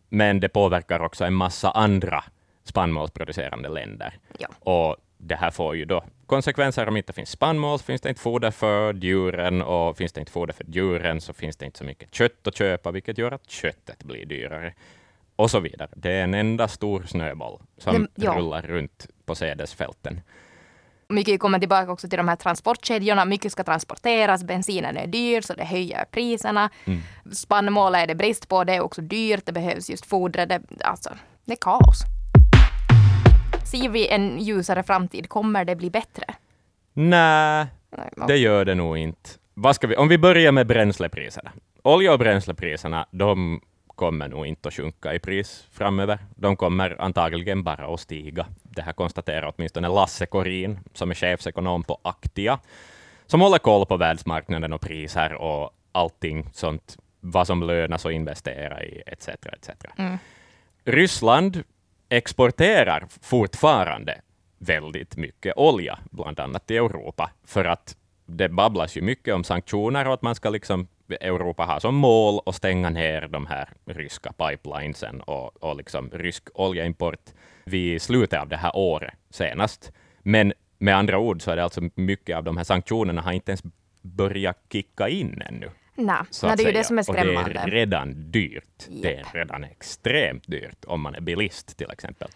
Men 0.09 0.39
det 0.39 0.49
påverkar 0.49 0.99
också 0.99 1.25
en 1.25 1.33
massa 1.33 1.71
andra 1.71 2.23
spannmålsproducerande 2.63 3.69
länder. 3.69 4.13
Ja. 4.38 4.47
Och 4.59 4.97
det 5.17 5.35
här 5.35 5.51
får 5.51 5.75
ju 5.75 5.85
då 5.85 6.03
konsekvenser 6.25 6.88
om 6.88 6.93
det 6.93 6.97
inte 6.97 7.13
finns 7.13 7.29
spannmål, 7.29 7.79
finns 7.79 8.01
det 8.01 8.09
inte 8.09 8.21
foder 8.21 8.51
för 8.51 8.93
djuren 8.93 9.61
och 9.61 9.97
finns 9.97 10.13
det 10.13 10.19
inte 10.19 10.31
foder 10.31 10.53
för 10.53 10.65
djuren 10.67 11.21
så 11.21 11.33
finns 11.33 11.57
det 11.57 11.65
inte 11.65 11.77
så 11.77 11.83
mycket 11.83 12.13
kött 12.15 12.47
att 12.47 12.57
köpa, 12.57 12.91
vilket 12.91 13.17
gör 13.17 13.31
att 13.31 13.49
köttet 13.49 14.03
blir 14.03 14.25
dyrare 14.25 14.73
och 15.35 15.51
så 15.51 15.59
vidare. 15.59 15.89
Det 15.95 16.11
är 16.11 16.23
en 16.23 16.33
enda 16.33 16.67
stor 16.67 17.03
snöboll 17.03 17.59
som 17.77 18.07
ja. 18.15 18.35
rullar 18.38 18.61
runt 18.61 19.07
på 19.25 19.35
sädesfälten. 19.35 20.21
Mycket 21.12 21.39
kommer 21.39 21.60
tillbaka 21.60 21.92
också 21.92 22.10
till 22.10 22.18
de 22.18 22.28
här 22.28 22.36
transportkedjorna. 22.36 23.25
Mycket 23.25 23.51
ska 23.51 23.63
transporteras, 23.63 24.44
bensinen 24.44 24.98
är 24.98 25.08
dyr 25.08 25.42
så 25.42 25.54
det 25.54 25.66
höjer 25.66 26.06
priserna. 26.12 26.70
Mm. 26.86 27.00
Spannmål 27.32 27.96
är 27.96 28.08
det 28.08 28.16
brist 28.16 28.48
på, 28.48 28.63
det 28.63 28.74
är 28.74 28.82
också 28.82 29.01
dyrt, 29.01 29.46
det 29.46 29.51
behövs 29.51 29.89
just 29.89 30.06
foder. 30.06 30.46
Det, 30.46 30.62
alltså, 30.82 31.10
det 31.46 31.51
är 31.51 31.58
kaos. 31.62 32.01
Ser 33.72 33.89
vi 33.89 34.08
en 34.08 34.39
ljusare 34.39 34.84
framtid? 34.84 35.30
Kommer 35.30 35.66
det 35.66 35.75
bli 35.75 35.89
bättre? 35.89 36.25
Nej, 36.94 37.68
det 38.28 38.38
gör 38.38 38.66
det 38.66 38.75
nog 38.75 38.98
inte. 38.98 39.30
Vad 39.54 39.75
ska 39.75 39.88
vi, 39.88 39.96
om 39.96 40.08
vi 40.08 40.18
börjar 40.18 40.51
med 40.51 40.68
bränslepriserna. 40.68 41.51
Olja 41.84 42.13
och 42.13 42.20
bränslepriserna, 42.20 43.08
de 43.12 43.62
kommer 44.00 44.27
nog 44.27 44.46
inte 44.46 44.68
att 44.68 44.74
sjunka 44.74 45.13
i 45.13 45.20
pris 45.20 45.68
framöver. 45.72 46.20
De 46.36 46.56
kommer 46.56 47.01
antagligen 47.01 47.63
bara 47.63 47.94
att 47.94 48.00
stiga. 48.00 48.46
Det 48.63 48.82
här 48.82 48.94
konstaterar 48.94 49.53
åtminstone 49.56 49.88
Lasse 49.88 50.25
Korin, 50.25 50.79
som 50.94 51.12
är 51.12 51.15
chefsekonom 51.15 51.84
på 51.84 52.00
Aktia, 52.01 52.60
som 53.25 53.41
håller 53.41 53.58
koll 53.58 53.86
på 53.86 53.98
världsmarknaden 53.98 54.74
och 54.74 54.82
priser 54.82 55.34
och 55.34 55.72
allting 55.91 56.50
sånt, 56.53 56.98
vad 57.20 57.48
som 57.48 57.63
lönas 57.63 58.06
att 58.06 58.12
investera 58.12 58.84
i, 58.84 59.03
etc. 59.06 59.27
etc. 59.27 59.70
Mm. 59.98 60.18
Ryssland 60.86 61.63
exporterar 62.10 63.08
fortfarande 63.22 64.22
väldigt 64.58 65.18
mycket 65.18 65.53
olja, 65.58 66.00
bland 66.12 66.39
annat 66.39 66.68
till 66.68 66.75
Europa, 66.75 67.32
för 67.46 67.65
att 67.65 67.98
det 68.25 68.50
babblas 68.50 68.98
ju 68.98 69.01
mycket 69.01 69.34
om 69.34 69.44
sanktioner 69.44 70.08
och 70.08 70.13
att 70.13 70.22
man 70.22 70.36
ska 70.36 70.50
liksom 70.50 70.88
Europa 71.10 71.63
har 71.63 71.80
som 71.80 71.96
mål 71.96 72.42
att 72.46 72.56
stänga 72.56 72.89
ner 72.89 73.28
de 73.28 73.46
här 73.46 73.70
ryska 73.86 74.32
pipelinesen 74.32 75.22
och, 75.22 75.63
och 75.63 75.75
liksom 75.75 76.10
rysk 76.13 76.44
oljeimport 76.54 77.30
vid 77.66 78.01
slutet 78.01 78.39
av 78.39 78.48
det 78.48 78.58
här 78.58 78.72
året 78.75 79.13
senast. 79.30 79.92
Men 80.20 80.54
med 80.78 80.98
andra 80.98 81.20
ord 81.20 81.42
så 81.42 81.51
är 81.51 81.56
det 81.56 81.63
alltså 81.63 81.82
mycket 81.96 82.38
av 82.38 82.44
de 82.44 82.58
här 82.58 82.63
sanktionerna 82.63 83.22
har 83.22 83.32
inte 83.32 83.51
ens 83.51 83.63
börjat 84.01 84.58
kicka 84.72 85.10
in 85.10 85.42
ännu. 85.46 85.70
Nej, 85.96 86.16
Nej 86.44 86.58
det 86.58 86.63
är 86.63 86.68
ju 86.68 86.72
det 86.72 86.84
som 86.84 87.00
är 87.00 87.04
skrämmande. 87.04 87.42
Och 87.42 87.50
det 87.50 87.60
är 87.60 87.68
redan 87.68 88.32
dyrt. 88.32 88.88
Yep. 88.89 89.01
Det 89.01 89.16
är 89.16 89.25
redan 89.34 89.63
extremt 89.63 90.48
dyrt 90.48 90.86
om 90.86 91.01
man 91.01 91.16
är 91.16 91.22
bilist 91.22 91.78
till 91.78 91.92
exempel. 91.92 92.28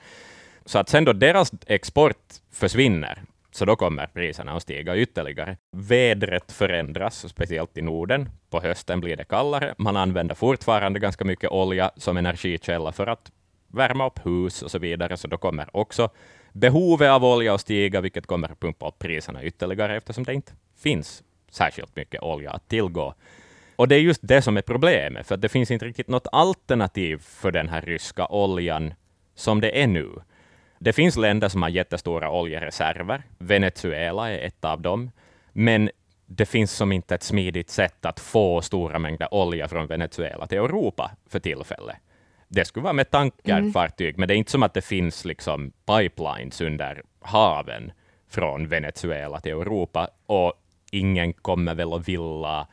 Så 0.66 0.80
att 0.80 0.90
sen 0.90 1.06
då 1.06 1.14
deras 1.14 1.52
export 1.68 2.34
försvinner, 2.52 3.24
så 3.54 3.66
då 3.66 3.76
kommer 3.76 4.08
priserna 4.08 4.52
att 4.52 4.62
stiga 4.62 4.98
ytterligare. 4.98 5.58
Vädret 5.72 6.52
förändras, 6.52 7.30
speciellt 7.30 7.78
i 7.78 7.82
Norden. 7.82 8.30
På 8.50 8.62
hösten 8.62 9.00
blir 9.00 9.18
det 9.18 9.24
kallare. 9.24 9.76
Man 9.78 9.98
använder 9.98 10.36
fortfarande 10.36 11.00
ganska 11.00 11.26
mycket 11.26 11.50
olja 11.52 11.92
som 11.96 12.18
energikälla 12.18 12.92
för 12.92 13.08
att 13.08 13.32
värma 13.68 14.08
upp 14.08 14.26
hus 14.26 14.62
och 14.62 14.72
så 14.72 14.80
vidare, 14.80 15.18
så 15.18 15.28
då 15.28 15.38
kommer 15.38 15.78
också 15.78 16.10
behovet 16.54 17.10
av 17.10 17.26
olja 17.26 17.54
att 17.54 17.62
stiga, 17.62 18.02
vilket 18.02 18.28
kommer 18.28 18.52
att 18.52 18.60
pumpa 18.60 18.88
upp 18.88 19.00
priserna 19.00 19.44
ytterligare, 19.44 19.98
eftersom 19.98 20.24
det 20.24 20.34
inte 20.34 20.52
finns 20.78 21.24
särskilt 21.52 21.96
mycket 21.96 22.22
olja 22.22 22.52
att 22.52 22.68
tillgå. 22.68 23.14
Och 23.76 23.88
det 23.88 23.96
är 23.96 24.00
just 24.00 24.22
det 24.24 24.42
som 24.42 24.58
är 24.58 24.62
problemet, 24.62 25.28
för 25.28 25.38
det 25.38 25.50
finns 25.50 25.72
inte 25.72 25.86
riktigt 25.86 26.08
något 26.08 26.28
alternativ 26.32 27.18
för 27.18 27.52
den 27.52 27.70
här 27.70 27.82
ryska 27.82 28.28
oljan 28.28 28.94
som 29.36 29.62
det 29.62 29.82
är 29.82 29.88
nu. 29.88 30.10
Det 30.84 30.94
finns 30.94 31.18
länder 31.18 31.50
som 31.50 31.62
har 31.62 31.70
jättestora 31.70 32.32
oljereserver. 32.32 33.24
Venezuela 33.38 34.32
är 34.32 34.48
ett 34.48 34.66
av 34.66 34.82
dem. 34.82 35.12
Men 35.54 35.90
det 36.26 36.46
finns 36.46 36.72
som 36.72 36.92
inte 36.92 37.16
ett 37.16 37.24
smidigt 37.24 37.70
sätt 37.70 38.06
att 38.06 38.20
få 38.20 38.62
stora 38.62 39.00
mängder 39.00 39.34
olja 39.34 39.68
från 39.68 39.88
Venezuela 39.88 40.48
till 40.48 40.58
Europa 40.58 41.12
för 41.30 41.40
tillfället. 41.40 41.96
Det 42.48 42.66
skulle 42.66 42.84
vara 42.84 42.94
med 42.94 43.12
tankerfartyg, 43.12 44.10
mm. 44.10 44.20
men 44.20 44.28
det 44.28 44.34
är 44.34 44.36
inte 44.36 44.52
som 44.52 44.64
att 44.64 44.74
det 44.74 44.82
finns 44.82 45.26
liksom 45.26 45.72
pipelines 45.86 46.62
under 46.62 47.02
haven 47.22 47.92
från 48.30 48.68
Venezuela 48.68 49.40
till 49.40 49.52
Europa. 49.52 50.08
Och 50.26 50.54
ingen 50.92 51.34
kommer 51.34 51.76
väl 51.76 51.94
att 51.94 52.08
vilja 52.08 52.68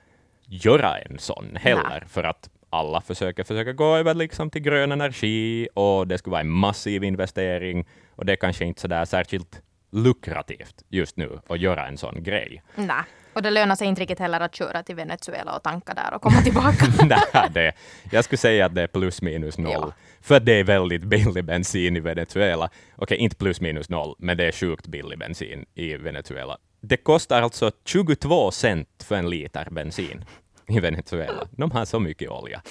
göra 0.46 0.98
en 0.98 1.18
sån 1.18 1.56
heller, 1.56 2.00
Nej. 2.00 2.08
för 2.08 2.24
att 2.24 2.50
alla 2.70 3.00
försöker, 3.00 3.44
försöker 3.44 3.72
gå 3.72 3.96
över 3.96 4.14
liksom 4.14 4.50
till 4.50 4.62
grön 4.62 4.92
energi 4.92 5.68
och 5.74 6.08
det 6.08 6.18
skulle 6.18 6.32
vara 6.32 6.40
en 6.40 6.50
massiv 6.50 7.04
investering 7.04 7.86
och 8.16 8.26
det 8.26 8.32
är 8.32 8.36
kanske 8.36 8.64
inte 8.64 8.80
så 8.80 8.88
där 8.88 9.04
särskilt 9.04 9.62
lukrativt 9.92 10.84
just 10.88 11.16
nu 11.16 11.40
att 11.46 11.60
göra 11.60 11.86
en 11.86 11.98
sån 11.98 12.22
grej. 12.22 12.62
Nej, 12.74 13.04
och 13.32 13.42
det 13.42 13.50
lönar 13.50 13.76
sig 13.76 13.86
inte 13.86 14.00
riktigt 14.00 14.18
heller 14.18 14.40
att 14.40 14.54
köra 14.54 14.82
till 14.82 14.96
Venezuela 14.96 15.56
och 15.56 15.62
tanka 15.62 15.94
där 15.94 16.14
och 16.14 16.22
komma 16.22 16.40
tillbaka. 16.44 16.86
Nej, 17.02 17.50
det, 17.50 17.72
jag 18.12 18.24
skulle 18.24 18.38
säga 18.38 18.66
att 18.66 18.74
det 18.74 18.82
är 18.82 18.86
plus 18.86 19.22
minus 19.22 19.58
noll. 19.58 19.72
Ja. 19.72 19.92
För 20.20 20.40
det 20.40 20.52
är 20.52 20.64
väldigt 20.64 21.04
billig 21.04 21.44
bensin 21.44 21.96
i 21.96 22.00
Venezuela. 22.00 22.70
Okej, 22.96 23.18
inte 23.18 23.36
plus 23.36 23.60
minus 23.60 23.88
noll, 23.88 24.14
men 24.18 24.36
det 24.36 24.44
är 24.44 24.52
sjukt 24.52 24.86
billig 24.86 25.18
bensin 25.18 25.66
i 25.74 25.96
Venezuela. 25.96 26.58
Det 26.82 26.96
kostar 26.96 27.42
alltså 27.42 27.70
22 27.84 28.50
cent 28.50 28.88
för 29.08 29.16
en 29.16 29.30
liter 29.30 29.68
bensin 29.70 30.24
i 30.70 30.80
Venezuela. 30.80 31.48
De 31.50 31.70
har 31.70 31.84
så 31.84 32.00
mycket 32.00 32.30
olja. 32.30 32.62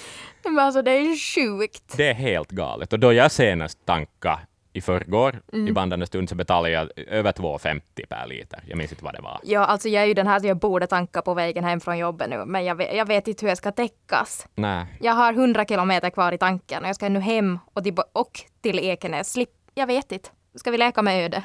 Men 0.44 0.58
alltså 0.58 0.82
det 0.82 0.90
är 0.90 1.16
sjukt. 1.16 1.96
Det 1.96 2.08
är 2.08 2.14
helt 2.14 2.50
galet. 2.50 2.92
Och 2.92 2.98
då 2.98 3.12
jag 3.12 3.32
senast 3.32 3.86
tankade 3.86 4.38
i 4.72 4.80
förrgår, 4.80 5.42
mm. 5.52 5.68
i 5.68 5.72
bandande 5.72 6.06
stund, 6.06 6.28
så 6.28 6.34
betalade 6.34 6.70
jag 6.70 6.90
över 6.96 7.32
2,50 7.32 8.06
per 8.08 8.26
liter. 8.26 8.62
Jag 8.66 8.78
minns 8.78 8.92
inte 8.92 9.04
vad 9.04 9.14
det 9.14 9.20
var. 9.20 9.40
Ja, 9.42 9.64
alltså 9.64 9.88
jag 9.88 10.02
är 10.02 10.06
ju 10.06 10.14
den 10.14 10.26
här, 10.26 10.46
jag 10.46 10.56
borde 10.56 10.86
tanka 10.86 11.22
på 11.22 11.34
vägen 11.34 11.64
hem 11.64 11.80
från 11.80 11.98
jobbet 11.98 12.30
nu, 12.30 12.44
men 12.46 12.64
jag 12.64 12.74
vet, 12.74 12.96
jag 12.96 13.06
vet 13.06 13.28
inte 13.28 13.44
hur 13.44 13.48
jag 13.50 13.58
ska 13.58 13.72
täckas. 13.72 14.46
Nej. 14.54 14.86
Jag 15.00 15.12
har 15.12 15.32
100 15.32 15.64
kilometer 15.64 16.10
kvar 16.10 16.32
i 16.32 16.38
tanken 16.38 16.82
och 16.82 16.88
jag 16.88 16.96
ska 16.96 17.08
nu 17.08 17.20
hem 17.20 17.58
och 17.74 17.84
till, 17.84 17.94
och 18.12 18.40
till 18.60 18.78
Ekenäs. 18.78 19.32
Slip, 19.32 19.50
jag 19.74 19.86
vet 19.86 20.12
inte. 20.12 20.28
Ska 20.54 20.70
vi 20.70 20.78
leka 20.78 21.02
med 21.02 21.24
öde? 21.24 21.42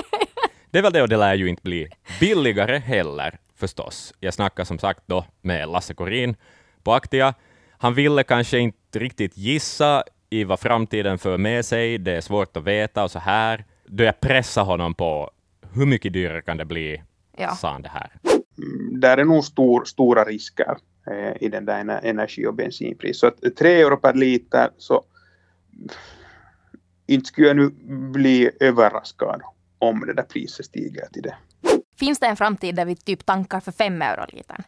det 0.70 0.78
är 0.78 0.82
väl 0.82 0.92
det, 0.92 1.02
och 1.02 1.08
det 1.08 1.16
lär 1.16 1.34
ju 1.34 1.48
inte 1.48 1.62
bli 1.62 1.88
billigare 2.20 2.78
heller 2.78 3.38
förstås. 3.60 4.14
Jag 4.20 4.34
snackade 4.34 4.66
som 4.66 4.78
sagt 4.78 5.02
då 5.06 5.24
med 5.42 5.68
Lasse 5.68 5.94
Korin 5.94 6.36
på 6.82 6.92
Aktia. 6.92 7.34
Han 7.70 7.94
ville 7.94 8.22
kanske 8.22 8.58
inte 8.58 8.98
riktigt 8.98 9.36
gissa 9.36 10.04
i 10.30 10.44
vad 10.44 10.60
framtiden 10.60 11.18
för 11.18 11.38
med 11.38 11.64
sig. 11.64 11.98
Det 11.98 12.12
är 12.12 12.20
svårt 12.20 12.56
att 12.56 12.64
veta 12.64 13.04
och 13.04 13.10
så 13.10 13.18
här. 13.18 13.64
Då 13.86 14.04
jag 14.04 14.20
pressade 14.20 14.66
honom 14.66 14.94
på 14.94 15.30
hur 15.74 15.86
mycket 15.86 16.12
dyrare 16.12 16.42
kan 16.42 16.56
det 16.56 16.64
bli, 16.64 17.02
ja. 17.36 17.50
sa 17.50 17.72
han 17.72 17.82
det 17.82 17.88
här. 17.88 18.10
Mm, 18.58 19.00
där 19.00 19.18
är 19.18 19.24
nog 19.24 19.44
stor, 19.44 19.84
stora 19.84 20.24
risker 20.24 20.76
eh, 21.10 21.42
i 21.42 21.48
den 21.48 21.64
där 21.64 22.00
energi 22.02 22.46
och 22.46 22.54
bensinpris. 22.54 23.18
Så 23.18 23.26
att 23.26 23.56
3 23.58 23.80
euro 23.80 23.96
per 23.96 24.14
liter, 24.14 24.70
så 24.78 25.04
inte 27.06 27.26
skulle 27.26 27.46
jag 27.46 27.56
nu 27.56 27.70
bli 28.12 28.50
överraskad 28.60 29.42
om 29.78 30.00
det 30.06 30.14
där 30.14 30.22
priset 30.22 30.66
stiger 30.66 31.06
till 31.12 31.22
det. 31.22 31.34
Finns 32.00 32.20
det 32.20 32.26
en 32.26 32.36
framtid 32.36 32.74
där 32.74 32.84
vi 32.84 32.96
typ 32.96 33.26
tankar 33.26 33.60
för 33.60 33.72
fem 33.72 34.02
euro 34.02 34.24
litern? 34.28 34.62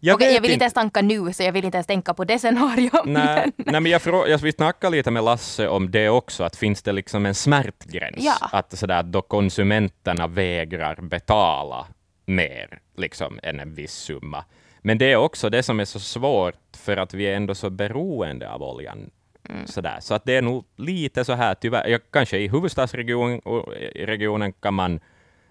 Jag, 0.00 0.14
Okej, 0.14 0.34
jag 0.34 0.40
vill 0.40 0.50
inte 0.50 0.64
ens 0.64 0.74
tanka 0.74 1.02
nu, 1.02 1.32
så 1.32 1.42
jag 1.42 1.52
vill 1.52 1.64
inte 1.64 1.76
ens 1.76 1.86
tänka 1.86 2.14
på 2.14 2.24
det 2.24 2.38
scenariot. 2.38 3.04
Nej, 3.04 3.52
men, 3.56 3.72
nej, 3.72 3.80
men 3.80 3.92
jag, 3.92 4.02
frå, 4.02 4.28
jag, 4.28 4.38
vi 4.38 4.52
snackade 4.52 4.96
lite 4.96 5.10
med 5.10 5.24
Lasse 5.24 5.68
om 5.68 5.90
det 5.90 6.08
också, 6.08 6.44
att 6.44 6.56
finns 6.56 6.82
det 6.82 6.92
liksom 6.92 7.26
en 7.26 7.34
smärtgräns? 7.34 8.16
Ja. 8.18 8.48
Att 8.52 8.78
sådär, 8.78 9.02
då 9.02 9.22
konsumenterna 9.22 10.26
vägrar 10.26 10.96
betala 11.00 11.86
mer 12.26 12.80
liksom, 12.96 13.40
än 13.42 13.60
en 13.60 13.74
viss 13.74 13.92
summa. 13.92 14.44
Men 14.80 14.98
det 14.98 15.12
är 15.12 15.16
också 15.16 15.50
det 15.50 15.62
som 15.62 15.80
är 15.80 15.84
så 15.84 16.00
svårt, 16.00 16.76
för 16.76 16.96
att 16.96 17.14
vi 17.14 17.24
är 17.24 17.36
ändå 17.36 17.54
så 17.54 17.70
beroende 17.70 18.50
av 18.50 18.62
oljan. 18.62 19.10
Mm. 19.48 19.66
Sådär. 19.66 19.96
Så 20.00 20.14
att 20.14 20.24
det 20.24 20.36
är 20.36 20.42
nog 20.42 20.64
lite 20.76 21.24
så 21.24 21.32
här, 21.32 21.54
tyvärr, 21.54 21.88
jag, 21.88 22.00
kanske 22.10 22.38
i 22.38 22.48
huvudstadsregionen 22.48 24.52
kan 24.52 24.74
man 24.74 25.00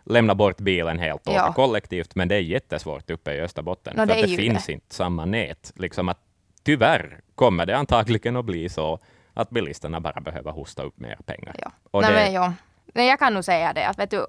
lämna 0.10 0.36
bort 0.36 0.58
bilen 0.58 1.00
helt 1.00 1.28
och 1.28 1.34
ja. 1.34 1.44
åka 1.44 1.54
kollektivt, 1.54 2.16
men 2.16 2.28
det 2.28 2.36
är 2.36 2.40
jättesvårt 2.40 3.10
uppe 3.10 3.34
i 3.34 3.42
Österbotten, 3.42 3.94
no, 3.96 4.00
för 4.00 4.16
det, 4.16 4.22
det 4.22 4.28
finns 4.28 4.66
det. 4.66 4.72
inte 4.72 4.96
samma 4.96 5.26
nät. 5.26 5.74
Liksom 5.76 6.10
att, 6.10 6.20
tyvärr 6.64 7.20
kommer 7.36 7.66
det 7.66 7.78
antagligen 7.78 8.36
att 8.36 8.46
bli 8.46 8.70
så 8.70 9.00
att 9.34 9.50
bilisterna 9.50 10.00
bara 10.00 10.22
behöver 10.22 10.52
hosta 10.52 10.84
upp 10.84 11.00
mer 11.00 11.18
pengar. 11.26 11.56
Ja. 11.62 11.72
Och 11.92 12.02
Nej, 12.02 12.12
det, 12.12 12.18
men, 12.18 12.34
ja. 12.34 12.54
Nej, 12.98 13.08
jag 13.08 13.20
kan 13.20 13.34
nog 13.34 13.44
säga 13.44 13.74
det, 13.74 13.88
att 13.88 14.00
vet 14.00 14.12
du, 14.12 14.26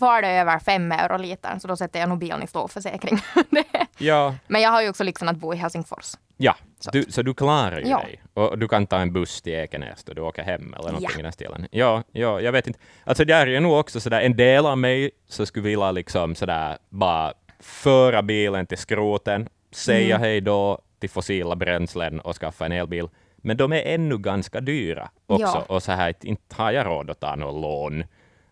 far 0.00 0.22
det 0.22 0.28
över 0.28 0.58
fem 0.58 0.92
euro 0.92 1.16
litern, 1.16 1.60
så 1.60 1.68
då 1.68 1.76
sätter 1.76 2.00
jag 2.00 2.08
nog 2.08 2.18
bilen 2.18 2.42
i 2.42 2.46
ståförsäkring. 2.46 3.18
ja. 3.98 4.34
Men 4.46 4.60
jag 4.60 4.70
har 4.70 4.82
ju 4.82 4.88
också 4.88 5.04
lyxen 5.04 5.28
att 5.28 5.36
bo 5.36 5.54
i 5.54 5.56
Helsingfors. 5.56 6.14
Ja, 6.36 6.56
så 6.78 6.90
du, 6.90 7.02
så 7.08 7.22
du 7.22 7.34
klarar 7.34 7.80
ju 7.80 7.88
ja. 7.88 7.98
dig. 7.98 8.20
Och 8.34 8.58
du 8.58 8.68
kan 8.68 8.86
ta 8.86 8.98
en 8.98 9.12
buss 9.12 9.42
till 9.42 9.52
Ekenäs 9.52 10.04
då 10.04 10.12
du 10.12 10.20
åker 10.20 10.42
hem 10.42 10.74
eller 10.74 10.84
någonting 10.84 11.10
ja. 11.12 11.20
i 11.20 11.22
den 11.22 11.32
stilen. 11.32 11.66
Ja, 11.70 12.02
ja, 12.12 12.40
jag 12.40 12.52
vet 12.52 12.66
inte. 12.66 12.78
Alltså 13.04 13.24
där 13.24 13.46
är 13.46 13.60
nog 13.60 13.78
också 13.78 14.00
sådär, 14.00 14.20
en 14.20 14.36
del 14.36 14.66
av 14.66 14.78
mig 14.78 15.10
så 15.28 15.46
skulle 15.46 15.64
vilja 15.64 15.92
liksom 15.92 16.34
sådär 16.34 16.78
bara 16.88 17.32
föra 17.60 18.22
bilen 18.22 18.66
till 18.66 18.78
skroten, 18.78 19.48
säga 19.72 20.16
mm. 20.16 20.20
hej 20.20 20.40
då 20.40 20.78
till 20.98 21.10
fossila 21.10 21.56
bränslen 21.56 22.20
och 22.20 22.36
skaffa 22.36 22.66
en 22.66 22.72
elbil. 22.72 23.08
Men 23.40 23.56
de 23.56 23.72
är 23.72 23.82
ännu 23.82 24.18
ganska 24.18 24.60
dyra 24.60 25.10
också. 25.26 25.64
Ja. 25.68 25.74
Och 25.74 25.82
så 25.82 25.92
här, 25.92 26.14
inte 26.22 26.54
har 26.54 26.72
jag 26.72 26.86
råd 26.86 27.10
att 27.10 27.20
ta 27.20 27.36
något 27.36 27.62
lån 27.62 28.04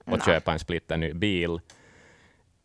och 0.05 0.19
Nej. 0.19 0.21
köpa 0.27 0.53
en 0.53 0.59
splitter 0.59 0.97
ny 0.97 1.13
bil. 1.13 1.61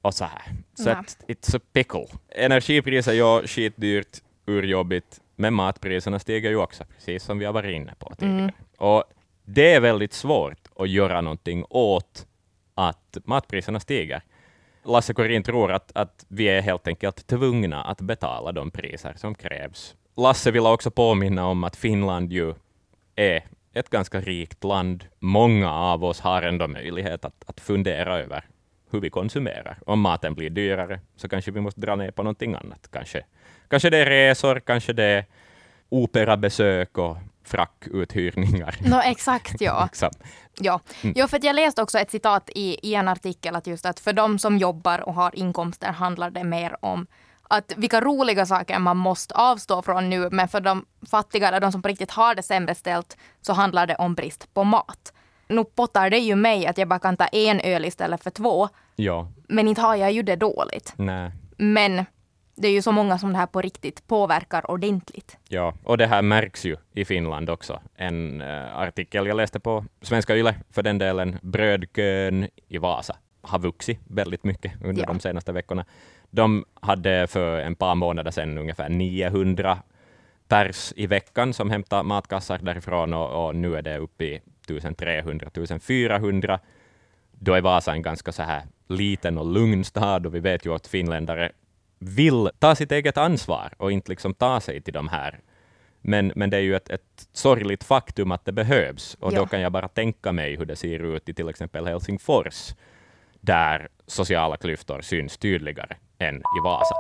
Och 0.02 0.14
så 0.14 0.26
här. 0.26 0.42
Så 0.74 0.90
att, 0.90 1.18
it's 1.28 1.58
a 1.58 1.60
pickle. 1.74 2.08
Energipriser, 2.30 3.14
ja, 3.14 3.42
skitdyrt 3.46 4.22
urjobbigt, 4.46 5.20
men 5.36 5.54
matpriserna 5.54 6.20
stiger 6.20 6.50
ju 6.50 6.58
också, 6.58 6.86
precis 6.86 7.24
som 7.24 7.40
vi 7.40 7.46
har 7.46 7.54
varit 7.54 7.76
inne 7.76 7.94
på 8.00 8.16
tidigare. 8.16 8.40
Mm. 8.40 8.52
Och 8.78 9.04
det 9.46 9.74
är 9.74 9.80
väldigt 9.80 10.14
svårt 10.14 10.68
att 10.76 10.90
göra 10.90 11.22
någonting 11.22 11.66
åt 11.70 12.28
att 12.76 13.18
matpriserna 13.26 13.80
stiger. 13.80 14.22
Lasse 14.84 15.14
Korin 15.14 15.44
tror 15.44 15.72
att, 15.72 15.92
att 15.96 16.26
vi 16.28 16.46
är 16.46 16.62
helt 16.62 16.88
enkelt 16.88 17.28
tvungna 17.28 17.84
att 17.84 18.02
betala 18.02 18.52
de 18.52 18.72
priser 18.72 19.14
som 19.18 19.36
krävs. 19.36 19.96
Lasse 20.16 20.52
vill 20.52 20.66
också 20.66 20.92
påminna 20.92 21.46
om 21.46 21.64
att 21.64 21.76
Finland 21.76 22.34
ju 22.34 22.54
är 23.16 23.44
ett 23.74 23.90
ganska 23.90 24.22
rikt 24.22 24.64
land. 24.64 25.06
Många 25.20 25.74
av 25.74 26.04
oss 26.04 26.20
har 26.20 26.42
ändå 26.42 26.68
möjlighet 26.68 27.26
att, 27.26 27.44
att 27.46 27.60
fundera 27.60 28.20
över 28.20 28.46
hur 28.92 29.00
vi 29.02 29.10
konsumerar. 29.10 29.78
Om 29.86 30.02
maten 30.02 30.34
blir 30.34 30.50
dyrare 30.50 31.00
så 31.16 31.30
kanske 31.30 31.52
vi 31.52 31.62
måste 31.62 31.82
dra 31.82 31.96
ner 31.96 32.12
på 32.12 32.24
någonting 32.24 32.54
annat. 32.54 32.90
Kanske 32.92 33.24
Kanske 33.74 33.90
det 33.90 33.98
är 33.98 34.06
resor, 34.06 34.60
kanske 34.60 34.94
det 34.94 35.04
är 35.04 35.26
operabesök 35.90 36.98
och 36.98 37.18
frackuthyrningar. 37.46 38.76
No, 38.82 39.02
exakt, 39.06 39.62
ja. 39.62 39.84
liksom. 39.92 40.10
Ja. 40.60 40.80
Mm. 41.04 41.14
ja, 41.18 41.28
för 41.28 41.40
jag 41.44 41.56
läste 41.56 41.82
också 41.82 42.00
ett 42.00 42.12
citat 42.12 42.50
i, 42.56 42.90
i 42.90 42.96
en 42.96 43.08
artikel 43.08 43.56
att 43.56 43.68
just 43.68 43.86
att 43.86 44.00
för 44.00 44.14
de 44.14 44.40
som 44.40 44.58
jobbar 44.58 45.00
och 45.00 45.14
har 45.14 45.36
inkomster 45.36 45.92
handlar 45.92 46.30
det 46.30 46.44
mer 46.44 46.78
om 46.86 47.08
att 47.58 47.74
vilka 47.78 48.02
roliga 48.02 48.46
saker 48.46 48.80
man 48.80 48.98
måste 48.98 49.36
avstå 49.36 49.82
från 49.82 50.10
nu, 50.10 50.30
men 50.32 50.48
för 50.48 50.62
de 50.62 50.86
fattigare, 51.12 51.60
de 51.60 51.72
som 51.72 51.82
på 51.82 51.88
riktigt 51.88 52.12
har 52.12 52.36
det 52.36 52.44
sämre 52.44 52.76
ställt, 52.76 53.18
så 53.42 53.54
handlar 53.54 53.88
det 53.88 53.96
om 53.96 54.16
brist 54.16 54.54
på 54.54 54.64
mat. 54.64 55.14
Nu 55.48 55.64
pottar 55.64 56.10
det 56.10 56.18
ju 56.18 56.36
mig 56.36 56.68
att 56.68 56.78
jag 56.78 56.88
bara 56.88 57.00
kan 57.00 57.18
ta 57.18 57.26
en 57.26 57.60
öl 57.60 57.86
istället 57.86 58.24
för 58.24 58.30
två. 58.32 58.70
Ja. 58.96 59.32
Men 59.48 59.68
inte 59.68 59.82
har 59.82 59.96
jag 59.96 60.12
ju 60.12 60.24
det 60.24 60.36
dåligt. 60.36 60.94
Nej. 60.98 61.32
Men 61.58 62.06
Det 62.56 62.68
är 62.68 62.72
ju 62.72 62.82
så 62.82 62.92
många 62.92 63.18
som 63.18 63.34
det 63.34 63.40
här 63.40 63.48
på 63.48 63.62
riktigt 63.62 64.08
påverkar 64.08 64.72
ordentligt. 64.72 65.38
Ja, 65.50 65.74
och 65.84 65.98
det 65.98 66.08
här 66.08 66.22
märks 66.22 66.66
ju 66.66 66.78
i 66.94 67.06
Finland 67.06 67.50
också. 67.50 67.82
En 67.96 68.42
uh, 68.42 68.78
artikel 68.78 69.28
jag 69.28 69.38
läste 69.38 69.60
på 69.60 69.86
Svenska 70.02 70.36
Yle, 70.36 70.56
för 70.72 70.84
den 70.84 70.98
delen, 70.98 71.40
brödkön 71.42 72.48
i 72.68 72.78
Vasa 72.78 73.16
har 73.44 73.60
vuxit 73.60 74.00
väldigt 74.08 74.44
mycket 74.44 74.72
under 74.84 75.02
ja. 75.02 75.08
de 75.08 75.20
senaste 75.20 75.52
veckorna. 75.52 75.86
De 76.30 76.66
hade 76.82 77.28
för 77.28 77.60
en 77.60 77.76
par 77.76 77.96
månader 77.96 78.32
sedan 78.32 78.58
ungefär 78.58 78.90
900 78.90 79.78
pers 80.48 80.94
i 80.96 81.08
veckan 81.08 81.54
som 81.54 81.70
hämtar 81.70 82.04
matkassar 82.04 82.58
därifrån 82.58 83.14
och, 83.14 83.46
och 83.46 83.56
nu 83.56 83.76
är 83.76 83.82
det 83.82 83.98
uppe 83.98 84.26
i 84.26 84.42
1300-1400. 84.68 86.60
Då 87.32 87.54
är 87.54 87.62
Vasa 87.62 87.92
en 87.92 88.02
ganska 88.02 88.32
så 88.32 88.44
här 88.44 88.64
liten 88.88 89.38
och 89.38 89.46
lugn 89.46 89.84
stad 89.84 90.26
och 90.26 90.36
vi 90.36 90.40
vet 90.40 90.66
ju 90.66 90.76
att 90.76 90.88
finländare 90.88 91.52
vill 92.00 92.50
ta 92.60 92.76
sitt 92.76 92.92
eget 92.92 93.18
ansvar 93.18 93.74
och 93.78 93.92
inte 93.92 94.10
liksom 94.10 94.34
ta 94.34 94.60
sig 94.60 94.82
till 94.82 94.94
de 94.94 95.08
här. 95.08 95.40
Men, 96.02 96.32
men 96.36 96.50
det 96.50 96.58
är 96.58 96.62
ju 96.62 96.76
ett, 96.76 96.90
ett 96.90 97.28
sorgligt 97.34 97.84
faktum 97.84 98.32
att 98.32 98.46
det 98.46 98.52
behövs 98.52 99.18
och 99.20 99.34
ja. 99.34 99.40
då 99.40 99.46
kan 99.46 99.62
jag 99.62 99.72
bara 99.72 99.88
tänka 99.88 100.32
mig 100.32 100.58
hur 100.58 100.66
det 100.66 100.76
ser 100.76 101.16
ut 101.16 101.30
i 101.30 101.34
till 101.34 101.50
exempel 101.50 101.88
Helsingfors, 101.88 102.74
där 103.44 103.88
sociala 104.08 104.58
klyftor 104.58 105.02
syns 105.02 105.38
tydligare 105.38 105.96
än 106.18 106.36
i 106.36 106.60
Vasa. 106.64 106.96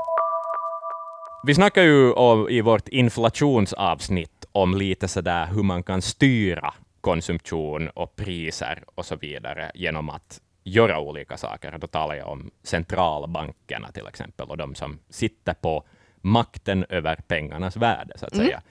Vi 1.45 1.55
snackar 1.55 1.83
ju 1.83 2.11
om, 2.11 2.49
i 2.49 2.61
vårt 2.61 2.87
inflationsavsnitt 2.87 4.45
om 4.51 4.77
lite 4.77 5.07
sådär 5.07 5.45
hur 5.45 5.63
man 5.63 5.83
kan 5.83 6.01
styra 6.01 6.73
konsumtion 7.01 7.89
och 7.89 8.15
priser 8.15 8.83
och 8.95 9.05
så 9.05 9.15
vidare 9.15 9.71
genom 9.75 10.09
att 10.09 10.41
göra 10.63 10.99
olika 10.99 11.37
saker. 11.37 11.77
Då 11.77 11.87
talar 11.87 12.15
jag 12.15 12.27
om 12.27 12.51
centralbankerna 12.63 13.91
till 13.91 14.07
exempel 14.07 14.49
och 14.49 14.57
de 14.57 14.75
som 14.75 14.99
sitter 15.09 15.53
på 15.53 15.83
makten 16.21 16.85
över 16.89 17.15
pengarnas 17.15 17.75
värde, 17.75 18.13
så 18.15 18.25
att 18.25 18.33
mm. 18.33 18.45
säga. 18.45 18.61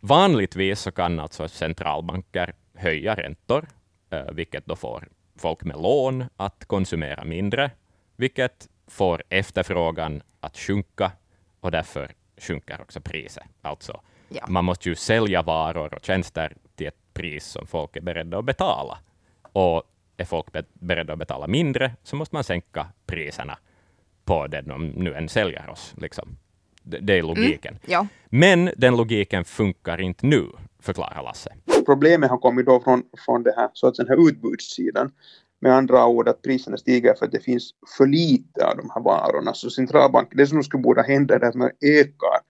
Vanligtvis 0.00 0.80
så 0.80 0.92
kan 0.92 1.20
alltså 1.20 1.48
centralbanker 1.48 2.54
höja 2.74 3.14
räntor, 3.14 3.66
eh, 4.10 4.32
vilket 4.32 4.66
då 4.66 4.76
får 4.76 5.08
folk 5.42 5.64
med 5.64 5.76
lån 5.76 6.24
att 6.36 6.64
konsumera 6.64 7.24
mindre, 7.24 7.70
vilket 8.16 8.68
får 8.86 9.22
efterfrågan 9.28 10.22
att 10.40 10.58
sjunka 10.58 11.12
och 11.60 11.70
därför 11.70 12.10
sjunker 12.36 12.80
också 12.80 13.00
priset. 13.00 13.44
Alltså, 13.62 14.00
ja. 14.28 14.44
man 14.48 14.64
måste 14.64 14.88
ju 14.88 14.94
sälja 14.94 15.42
varor 15.42 15.94
och 15.94 16.04
tjänster 16.04 16.56
till 16.74 16.86
ett 16.86 17.14
pris 17.14 17.44
som 17.44 17.66
folk 17.66 17.96
är 17.96 18.00
beredda 18.00 18.38
att 18.38 18.44
betala. 18.44 18.98
Och 19.42 19.82
är 20.16 20.24
folk 20.24 20.46
beredda 20.74 21.12
att 21.12 21.18
betala 21.18 21.46
mindre, 21.46 21.92
så 22.02 22.16
måste 22.16 22.36
man 22.36 22.44
sänka 22.44 22.86
priserna 23.06 23.58
på 24.24 24.46
det 24.46 24.60
de 24.60 24.86
nu 24.86 25.14
än 25.14 25.28
säljer 25.28 25.70
oss. 25.70 25.94
Liksom. 25.96 26.36
Det, 26.82 26.98
det 26.98 27.18
är 27.18 27.22
logiken. 27.22 27.74
Mm, 27.74 27.92
ja. 27.92 28.06
Men 28.26 28.70
den 28.76 28.96
logiken 28.96 29.44
funkar 29.44 30.00
inte 30.00 30.26
nu, 30.26 30.46
förklarar 30.82 31.22
Lasse. 31.22 31.50
Problemet 31.86 32.30
har 32.30 32.38
kommit 32.38 32.66
då 32.66 32.80
från, 32.80 33.02
från 33.24 33.42
det 33.42 33.54
här, 33.56 33.70
så 33.72 33.86
att 33.86 33.94
den 33.94 34.08
här 34.08 34.28
utbudssidan. 34.28 35.12
Med 35.60 35.74
andra 35.74 36.06
ord 36.06 36.28
att 36.28 36.42
priserna 36.42 36.76
stiger 36.76 37.14
för 37.14 37.26
att 37.26 37.32
det 37.32 37.40
finns 37.40 37.70
för 37.98 38.06
lite 38.06 38.66
av 38.66 38.76
de 38.76 38.90
här 38.94 39.02
varorna. 39.02 39.54
Så 39.54 39.70
centralbanken, 39.70 40.36
det 40.36 40.46
som 40.46 40.62
skulle 40.62 40.82
borde 40.82 41.02
hända 41.02 41.34
är 41.34 41.44
att 41.44 41.54
man 41.54 41.70
ökar 41.80 42.40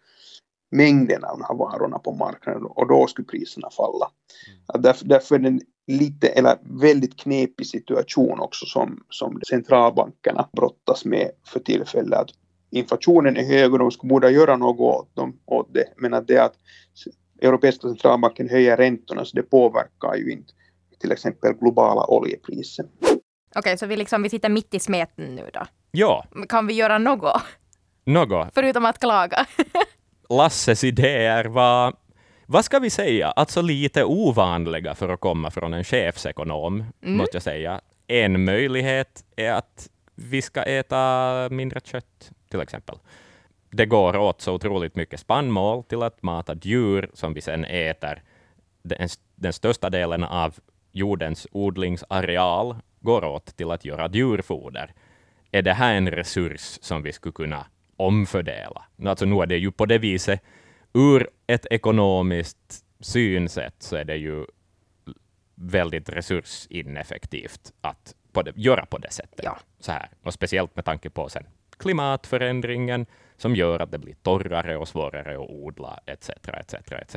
mängden 0.70 1.24
av 1.24 1.38
de 1.38 1.44
här 1.48 1.54
varorna 1.54 1.98
på 1.98 2.12
marknaden 2.12 2.62
och 2.64 2.88
då 2.88 3.06
skulle 3.06 3.26
priserna 3.26 3.68
falla. 3.70 4.10
Mm. 4.70 4.82
Därför, 4.82 5.04
därför 5.04 5.34
är 5.34 5.38
det 5.38 5.48
en 5.48 5.60
lite, 5.86 6.28
eller 6.28 6.58
väldigt 6.80 7.16
knepig 7.16 7.66
situation 7.66 8.40
också 8.40 8.66
som, 8.66 9.04
som 9.08 9.40
centralbankerna 9.48 10.48
brottas 10.52 11.04
med 11.04 11.30
för 11.46 11.60
tillfället. 11.60 12.18
Att 12.18 12.30
inflationen 12.70 13.36
är 13.36 13.44
hög 13.44 13.72
och 13.72 13.78
de 13.78 13.90
skulle 13.90 14.08
borde 14.08 14.30
göra 14.30 14.56
något 14.56 14.80
åt, 14.80 15.16
dem, 15.16 15.38
åt 15.46 15.74
det, 15.74 15.86
men 15.96 16.14
att 16.14 16.26
det 16.26 16.38
att 16.38 16.54
Europeiska 17.42 17.88
centralbanken 17.88 18.48
höjer 18.48 18.76
räntorna 18.76 19.24
så 19.24 19.36
det 19.36 19.42
påverkar 19.42 20.14
ju 20.14 20.32
inte 20.32 20.52
till 21.00 21.12
exempel 21.12 21.52
globala 21.52 22.06
oljepriser. 22.06 22.86
Okej, 23.00 23.18
okay, 23.56 23.76
så 23.76 23.86
vi, 23.86 23.96
liksom, 23.96 24.22
vi 24.22 24.30
sitter 24.30 24.48
mitt 24.48 24.74
i 24.74 24.80
smeten 24.80 25.34
nu 25.34 25.50
då? 25.52 25.66
Ja. 25.90 26.24
Kan 26.48 26.66
vi 26.66 26.74
göra 26.74 26.98
något? 26.98 27.42
Något? 28.04 28.48
Förutom 28.54 28.84
att 28.84 28.98
klaga. 28.98 29.46
Lasses 30.28 30.84
idéer 30.84 31.44
var, 31.44 31.94
vad 32.46 32.64
ska 32.64 32.78
vi 32.78 32.90
säga, 32.90 33.30
alltså 33.30 33.62
lite 33.62 34.04
ovanliga 34.04 34.94
för 34.94 35.08
att 35.08 35.20
komma 35.20 35.50
från 35.50 35.74
en 35.74 35.84
chefsekonom, 35.84 36.84
mm. 37.02 37.16
måste 37.16 37.36
jag 37.36 37.42
säga. 37.42 37.80
En 38.06 38.44
möjlighet 38.44 39.24
är 39.36 39.52
att 39.52 39.88
vi 40.14 40.42
ska 40.42 40.62
äta 40.62 41.48
mindre 41.50 41.80
kött, 41.84 42.30
till 42.50 42.60
exempel. 42.60 42.96
Det 43.72 43.86
går 43.86 44.16
åt 44.16 44.40
så 44.40 44.52
otroligt 44.52 44.96
mycket 44.96 45.20
spannmål 45.20 45.84
till 45.84 46.02
att 46.02 46.22
mata 46.22 46.54
djur 46.62 47.10
som 47.14 47.34
vi 47.34 47.40
sen 47.40 47.64
äter. 47.64 48.22
Den, 48.82 49.08
den 49.34 49.52
största 49.52 49.90
delen 49.90 50.24
av 50.24 50.54
jordens 50.92 51.46
odlingsareal 51.52 52.76
går 53.00 53.24
åt 53.24 53.56
till 53.56 53.70
att 53.70 53.84
göra 53.84 54.08
djurfoder. 54.08 54.94
Är 55.50 55.62
det 55.62 55.72
här 55.72 55.94
en 55.94 56.10
resurs 56.10 56.78
som 56.82 57.02
vi 57.02 57.12
skulle 57.12 57.32
kunna 57.32 57.66
omfördela. 57.96 58.82
Alltså 59.04 59.24
nu 59.24 59.42
är 59.42 59.46
det 59.46 59.56
ju 59.56 59.72
på 59.72 59.86
det 59.86 59.98
viset, 59.98 60.40
ur 60.92 61.28
ett 61.46 61.66
ekonomiskt 61.70 62.84
synsätt 63.00 63.74
så 63.78 63.96
är 63.96 64.04
det 64.04 64.16
ju 64.16 64.46
väldigt 65.54 66.08
resursineffektivt 66.08 67.72
att 67.80 68.14
på 68.32 68.42
det, 68.42 68.52
göra 68.56 68.86
på 68.86 68.98
det 68.98 69.10
sättet. 69.10 69.44
Ja. 69.44 69.58
Så 69.80 69.92
här. 69.92 70.08
Och 70.22 70.34
speciellt 70.34 70.76
med 70.76 70.84
tanke 70.84 71.10
på 71.10 71.28
sen 71.28 71.46
klimatförändringen 71.78 73.06
som 73.36 73.56
gör 73.56 73.80
att 73.80 73.90
det 73.90 73.98
blir 73.98 74.14
torrare 74.22 74.76
och 74.76 74.88
svårare 74.88 75.34
att 75.34 75.50
odla 75.50 75.98
etc. 76.06 76.30
etc, 76.30 76.74
etc. 76.92 77.16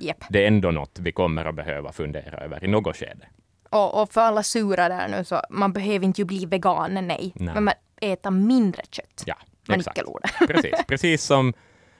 Yep. 0.00 0.16
Det 0.28 0.42
är 0.42 0.46
ändå 0.46 0.70
något 0.70 0.98
vi 0.98 1.12
kommer 1.12 1.44
att 1.44 1.54
behöva 1.54 1.92
fundera 1.92 2.38
över 2.38 2.64
i 2.64 2.68
något 2.68 2.96
skede. 2.96 3.28
Och, 3.70 4.02
och 4.02 4.12
för 4.12 4.20
alla 4.20 4.42
sura 4.42 4.88
där 4.88 5.08
nu, 5.08 5.24
så 5.24 5.42
man 5.50 5.72
behöver 5.72 6.06
inte 6.06 6.24
bli 6.24 6.46
vegan, 6.46 6.94
nej. 6.94 7.04
nej. 7.06 7.32
Men 7.34 7.64
man 7.64 7.74
äter 8.00 8.30
mindre 8.30 8.82
kött. 8.90 9.24
Ja, 9.26 9.36
nyckelordet. 9.68 10.30
Precis, 10.48 10.86
precis 10.88 11.24
som 11.24 11.52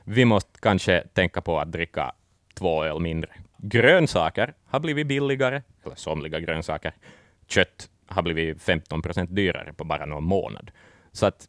vi 0.04 0.24
måste 0.24 0.60
kanske 0.60 1.04
tänka 1.12 1.40
på 1.40 1.58
att 1.58 1.72
dricka 1.72 2.12
två 2.54 2.84
öl 2.84 3.00
mindre. 3.00 3.30
Grönsaker 3.56 4.54
har 4.66 4.80
blivit 4.80 5.06
billigare, 5.06 5.62
eller 5.84 5.96
somliga 5.96 6.40
grönsaker. 6.40 6.94
Kött 7.46 7.88
har 8.06 8.22
blivit 8.22 8.62
15 8.62 9.02
procent 9.02 9.30
dyrare 9.30 9.72
på 9.72 9.84
bara 9.84 10.06
någon 10.06 10.24
månad. 10.24 10.70
Så 11.12 11.26
att 11.26 11.48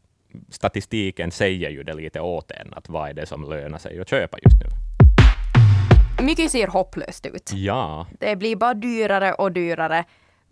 statistiken 0.49 1.31
säger 1.31 1.69
ju 1.69 1.83
det 1.83 1.93
lite 1.93 2.19
åt 2.19 2.51
en, 2.51 2.73
att 2.73 2.89
vad 2.89 3.09
är 3.09 3.13
det 3.13 3.25
som 3.25 3.49
lönar 3.49 3.77
sig 3.77 3.99
att 3.99 4.09
köpa 4.09 4.37
just 4.43 4.55
nu. 4.61 4.67
Mycket 6.25 6.51
ser 6.51 6.67
hopplöst 6.67 7.25
ut. 7.25 7.51
Ja. 7.53 8.07
Det 8.19 8.35
blir 8.35 8.55
bara 8.55 8.73
dyrare 8.73 9.33
och 9.33 9.51
dyrare. 9.51 10.05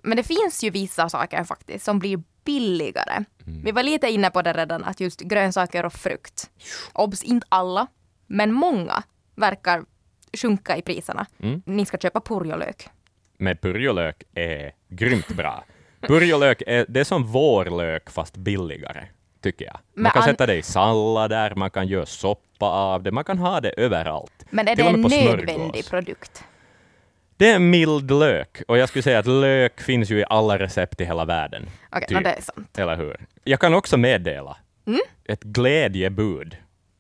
Men 0.04 0.18
det 0.18 0.24
finns 0.24 0.64
ju 0.64 0.70
vissa 0.70 1.10
saker 1.10 1.44
faktiskt 1.44 1.86
som 1.86 2.00
blir 2.00 2.24
billigare. 2.46 3.24
Mm. 3.48 3.64
Vi 3.64 3.72
var 3.72 3.84
lite 3.84 4.08
inne 4.08 4.30
på 4.30 4.42
det 4.42 4.54
redan, 4.54 4.84
att 4.84 5.00
just 5.00 5.22
grönsaker 5.22 5.86
och 5.86 5.94
frukt. 5.94 6.50
Obs, 6.94 7.24
inte 7.24 7.48
alla, 7.50 7.88
men 8.28 8.52
många 8.52 9.04
verkar 9.36 9.84
sjunka 10.38 10.78
i 10.78 10.82
priserna. 10.82 11.26
Mm. 11.40 11.62
Ni 11.66 11.86
ska 11.86 11.98
köpa 11.98 12.22
purjolök. 12.22 12.90
Men 13.38 13.58
purjolök 13.58 14.24
är 14.34 14.72
grymt 14.90 15.28
bra. 15.28 15.64
Purjolök 16.02 16.64
är, 16.68 16.86
det 16.90 17.00
är 17.00 17.04
som 17.04 17.24
vårlök 17.24 18.10
fast 18.10 18.38
billigare, 18.38 19.08
tycker 19.42 19.66
jag. 19.66 19.74
Man 19.74 20.04
men 20.04 20.12
kan 20.12 20.24
sätta 20.24 20.46
det 20.46 20.56
i 20.56 20.62
sallader, 20.62 21.54
man 21.56 21.70
kan 21.70 21.88
göra 21.88 22.06
soppa 22.06 22.66
av 22.66 23.04
det, 23.04 23.12
man 23.12 23.24
kan 23.24 23.38
ha 23.38 23.62
det 23.62 23.70
överallt. 23.70 24.46
Men 24.50 24.68
är 24.68 24.76
det 24.76 24.84
en 24.84 25.02
nödvändig 25.02 25.90
produkt? 25.90 26.44
Det 27.38 27.50
är 27.50 27.56
en 27.56 27.70
mild 27.70 28.12
lök 28.12 28.64
och 28.68 28.78
jag 28.78 28.90
skulle 28.90 29.04
säga 29.04 29.20
att 29.20 29.28
lök 29.28 29.82
finns 29.82 30.10
ju 30.10 30.20
i 30.20 30.24
alla 30.30 30.60
recept 30.60 31.02
i 31.02 31.06
hela 31.06 31.26
världen. 31.26 31.62
Okej, 31.90 32.06
okay, 32.06 32.18
typ. 32.18 32.24
det 32.24 32.34
är 32.34 32.42
sant. 32.42 32.80
Eller 32.80 32.98
hur? 32.98 33.26
Jag 33.44 33.60
kan 33.60 33.74
också 33.74 33.98
meddela 33.98 34.58
mm? 34.88 35.00
ett 35.26 35.44
glädjebud. 35.44 36.58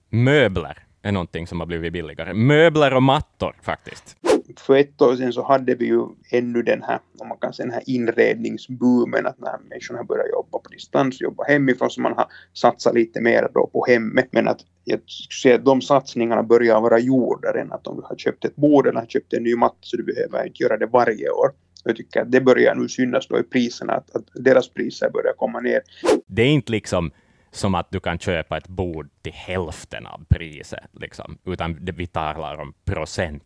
Möbler 0.09 0.77
är 1.01 1.11
någonting 1.11 1.47
som 1.47 1.59
har 1.59 1.67
blivit 1.67 1.93
billigare. 1.93 2.33
Möbler 2.33 2.93
och 2.93 3.03
mattor 3.03 3.55
faktiskt 3.61 4.17
för 4.59 4.75
ett 4.75 5.01
år 5.01 5.15
sedan 5.15 5.33
så 5.33 5.43
hade 5.43 5.75
vi 5.75 5.85
ju 5.85 6.07
ännu 6.29 6.61
den 6.61 6.83
här, 6.83 6.99
om 7.17 7.27
man 7.27 7.37
kan 7.37 7.53
säga 7.53 7.65
den 7.65 7.73
här 7.73 7.83
inredningsboomen, 7.85 9.27
att 9.27 9.39
när 9.39 9.57
människorna 9.69 10.03
börjar 10.03 10.27
jobba 10.27 10.59
på 10.81 10.97
distans, 10.97 11.21
jobba 11.21 11.43
hemifrån, 11.43 11.89
så 11.89 12.01
man 12.01 12.13
har 12.13 12.25
satsat 12.53 12.93
lite 12.93 13.21
mer 13.21 13.47
då 13.53 13.67
på 13.67 13.85
hemmet. 13.87 14.27
Men 14.31 14.47
att 14.47 14.59
jag 14.83 14.99
säga 15.41 15.55
att 15.55 15.65
de 15.65 15.81
satsningarna 15.81 16.43
börjar 16.43 16.81
vara 16.81 16.99
gjorda 16.99 17.61
än 17.61 17.71
att 17.71 17.87
om 17.87 17.95
du 17.95 18.01
har 18.01 18.15
köpt 18.15 18.45
ett 18.45 18.55
bord 18.55 18.87
eller 18.87 18.99
har 18.99 19.07
köpt 19.07 19.33
en 19.33 19.43
ny 19.43 19.55
matta 19.55 19.77
så 19.81 19.97
du 19.97 20.03
behöver 20.03 20.47
inte 20.47 20.63
göra 20.63 20.77
det 20.77 20.85
varje 20.85 21.29
år. 21.29 21.51
Jag 21.83 21.95
tycker 21.95 22.21
att 22.21 22.31
det 22.31 22.41
börjar 22.41 22.75
nu 22.75 22.89
synas 22.89 23.27
då 23.27 23.39
i 23.39 23.43
priserna, 23.43 23.93
att, 23.93 24.15
att 24.15 24.25
deras 24.33 24.69
priser 24.69 25.09
börjar 25.09 25.33
komma 25.33 25.59
ner. 25.59 25.81
Det 26.27 26.41
är 26.41 26.47
inte 26.47 26.71
liksom 26.71 27.11
som 27.51 27.75
att 27.75 27.91
du 27.91 27.99
kan 27.99 28.19
köpa 28.19 28.57
ett 28.57 28.67
bord 28.67 29.09
till 29.21 29.33
hälften 29.33 30.07
av 30.07 30.25
priset, 30.29 30.89
liksom, 30.91 31.37
utan 31.45 31.77
vi 31.97 32.07
talar 32.07 32.61
om 32.61 32.73
procent 32.85 33.43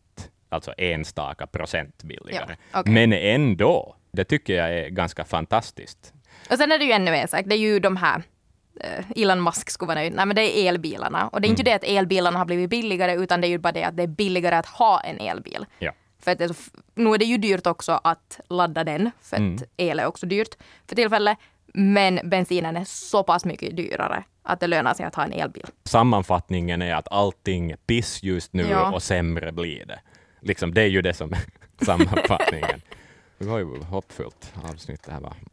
alltså 0.50 0.74
enstaka 0.78 1.48
procent 1.48 2.04
billigare. 2.04 2.56
Ja, 2.72 2.80
okay. 2.80 2.94
Men 2.94 3.14
ändå, 3.14 3.96
det 4.12 4.24
tycker 4.24 4.54
jag 4.54 4.74
är 4.74 4.90
ganska 4.90 5.24
fantastiskt. 5.24 6.14
Och 6.50 6.58
sen 6.58 6.72
är 6.72 6.80
det 6.80 6.86
ju 6.86 6.92
ännu 6.92 7.16
en 7.16 7.28
sak, 7.28 7.42
det 7.46 7.56
är 7.56 7.60
ju 7.60 7.80
de 7.80 7.98
här 7.98 8.18
uh, 8.84 9.06
Elon 9.16 9.44
Musk 9.44 9.70
skulle 9.70 9.88
vara 9.88 10.00
nöjd. 10.00 10.14
Nej, 10.14 10.26
men 10.26 10.36
det 10.36 10.58
är 10.60 10.70
elbilarna. 10.70 11.28
Och 11.28 11.42
det 11.42 11.48
är 11.48 11.50
inte 11.50 11.64
det 11.64 11.74
att 11.74 11.84
elbilarna 11.84 12.38
har 12.38 12.46
blivit 12.46 12.70
billigare, 12.70 13.14
utan 13.14 13.42
det 13.42 13.48
är 13.48 13.50
ju 13.50 13.58
bara 13.58 13.72
det 13.72 13.84
att 13.84 13.98
det 13.98 14.04
är 14.04 14.08
billigare 14.08 14.56
att 14.56 14.66
ha 14.66 15.00
en 15.02 15.20
elbil. 15.20 15.66
Ja. 15.80 15.92
För 16.20 16.32
att 16.32 16.38
det, 16.38 16.44
är 16.44 16.48
så 16.48 16.56
f- 16.58 16.82
nu 16.96 17.10
är 17.14 17.18
det 17.18 17.26
ju 17.26 17.38
dyrt 17.38 17.68
också 17.68 18.00
att 18.04 18.40
ladda 18.50 18.84
den, 18.84 19.12
för 19.22 19.38
att 19.38 19.64
el 19.78 20.00
är 20.00 20.06
också 20.06 20.26
dyrt 20.26 20.56
för 20.88 20.96
tillfället. 20.96 21.38
Men 21.74 22.20
bensinen 22.24 22.78
är 22.78 22.84
så 22.86 23.24
pass 23.24 23.46
mycket 23.46 23.76
dyrare 23.78 24.24
att 24.44 24.60
det 24.60 24.68
lönar 24.68 24.94
sig 24.94 25.06
att 25.06 25.16
ha 25.16 25.24
en 25.24 25.34
elbil. 25.34 25.66
Sammanfattningen 25.84 26.82
är 26.82 26.96
att 26.96 27.08
allting 27.12 27.72
är 27.72 27.78
piss 27.78 28.24
just 28.24 28.54
nu 28.54 28.68
Ja. 28.72 28.92
och 28.92 29.04
sämre 29.04 29.52
blir 29.52 29.86
det. 29.86 30.00
Liksom, 30.42 30.74
det 30.74 30.82
är 30.82 30.88
ju 30.88 31.02
det 31.02 31.14
som 31.14 31.34
är 31.34 31.40
sammanfattningen. 31.86 32.82
Det 33.38 33.46
var 33.46 33.58
ju 33.58 33.84
hoppfullt 33.84 34.54
avsnitt 34.64 35.04
det 35.04 35.12
här 35.12 35.20
var. 35.20 35.34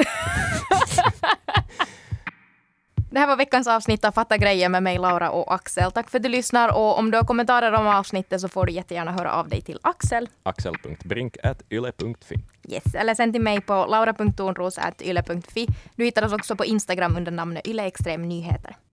Det 3.12 3.18
här 3.20 3.26
var 3.26 3.36
veckans 3.36 3.66
avsnitt 3.66 4.04
av 4.04 4.12
Fatta 4.12 4.36
grejer 4.36 4.68
med 4.68 4.82
mig, 4.82 4.98
Laura 4.98 5.30
och 5.30 5.54
Axel. 5.54 5.92
Tack 5.92 6.10
för 6.10 6.18
att 6.18 6.22
du 6.22 6.28
lyssnar 6.28 6.68
och 6.68 6.98
om 6.98 7.10
du 7.10 7.16
har 7.16 7.24
kommentarer 7.24 7.72
om 7.72 7.86
avsnittet 7.86 8.40
så 8.40 8.48
får 8.48 8.66
du 8.66 8.72
jättegärna 8.72 9.12
höra 9.12 9.32
av 9.32 9.48
dig 9.48 9.60
till 9.60 9.78
Axel. 9.82 10.28
axel.brink.yle.fi. 10.42 12.34
Yes, 12.68 12.94
eller 12.94 13.14
sen 13.14 13.32
till 13.32 13.42
mig 13.42 13.60
på 13.60 13.86
laura.tornros.yle.fi. 13.86 15.66
Du 15.96 16.04
hittar 16.04 16.24
oss 16.24 16.32
också 16.32 16.56
på 16.56 16.64
Instagram 16.64 17.16
under 17.16 17.32
namnet 17.32 17.66
Yle 17.66 17.86
Extrem 17.86 18.28
Nyheter. 18.28 18.76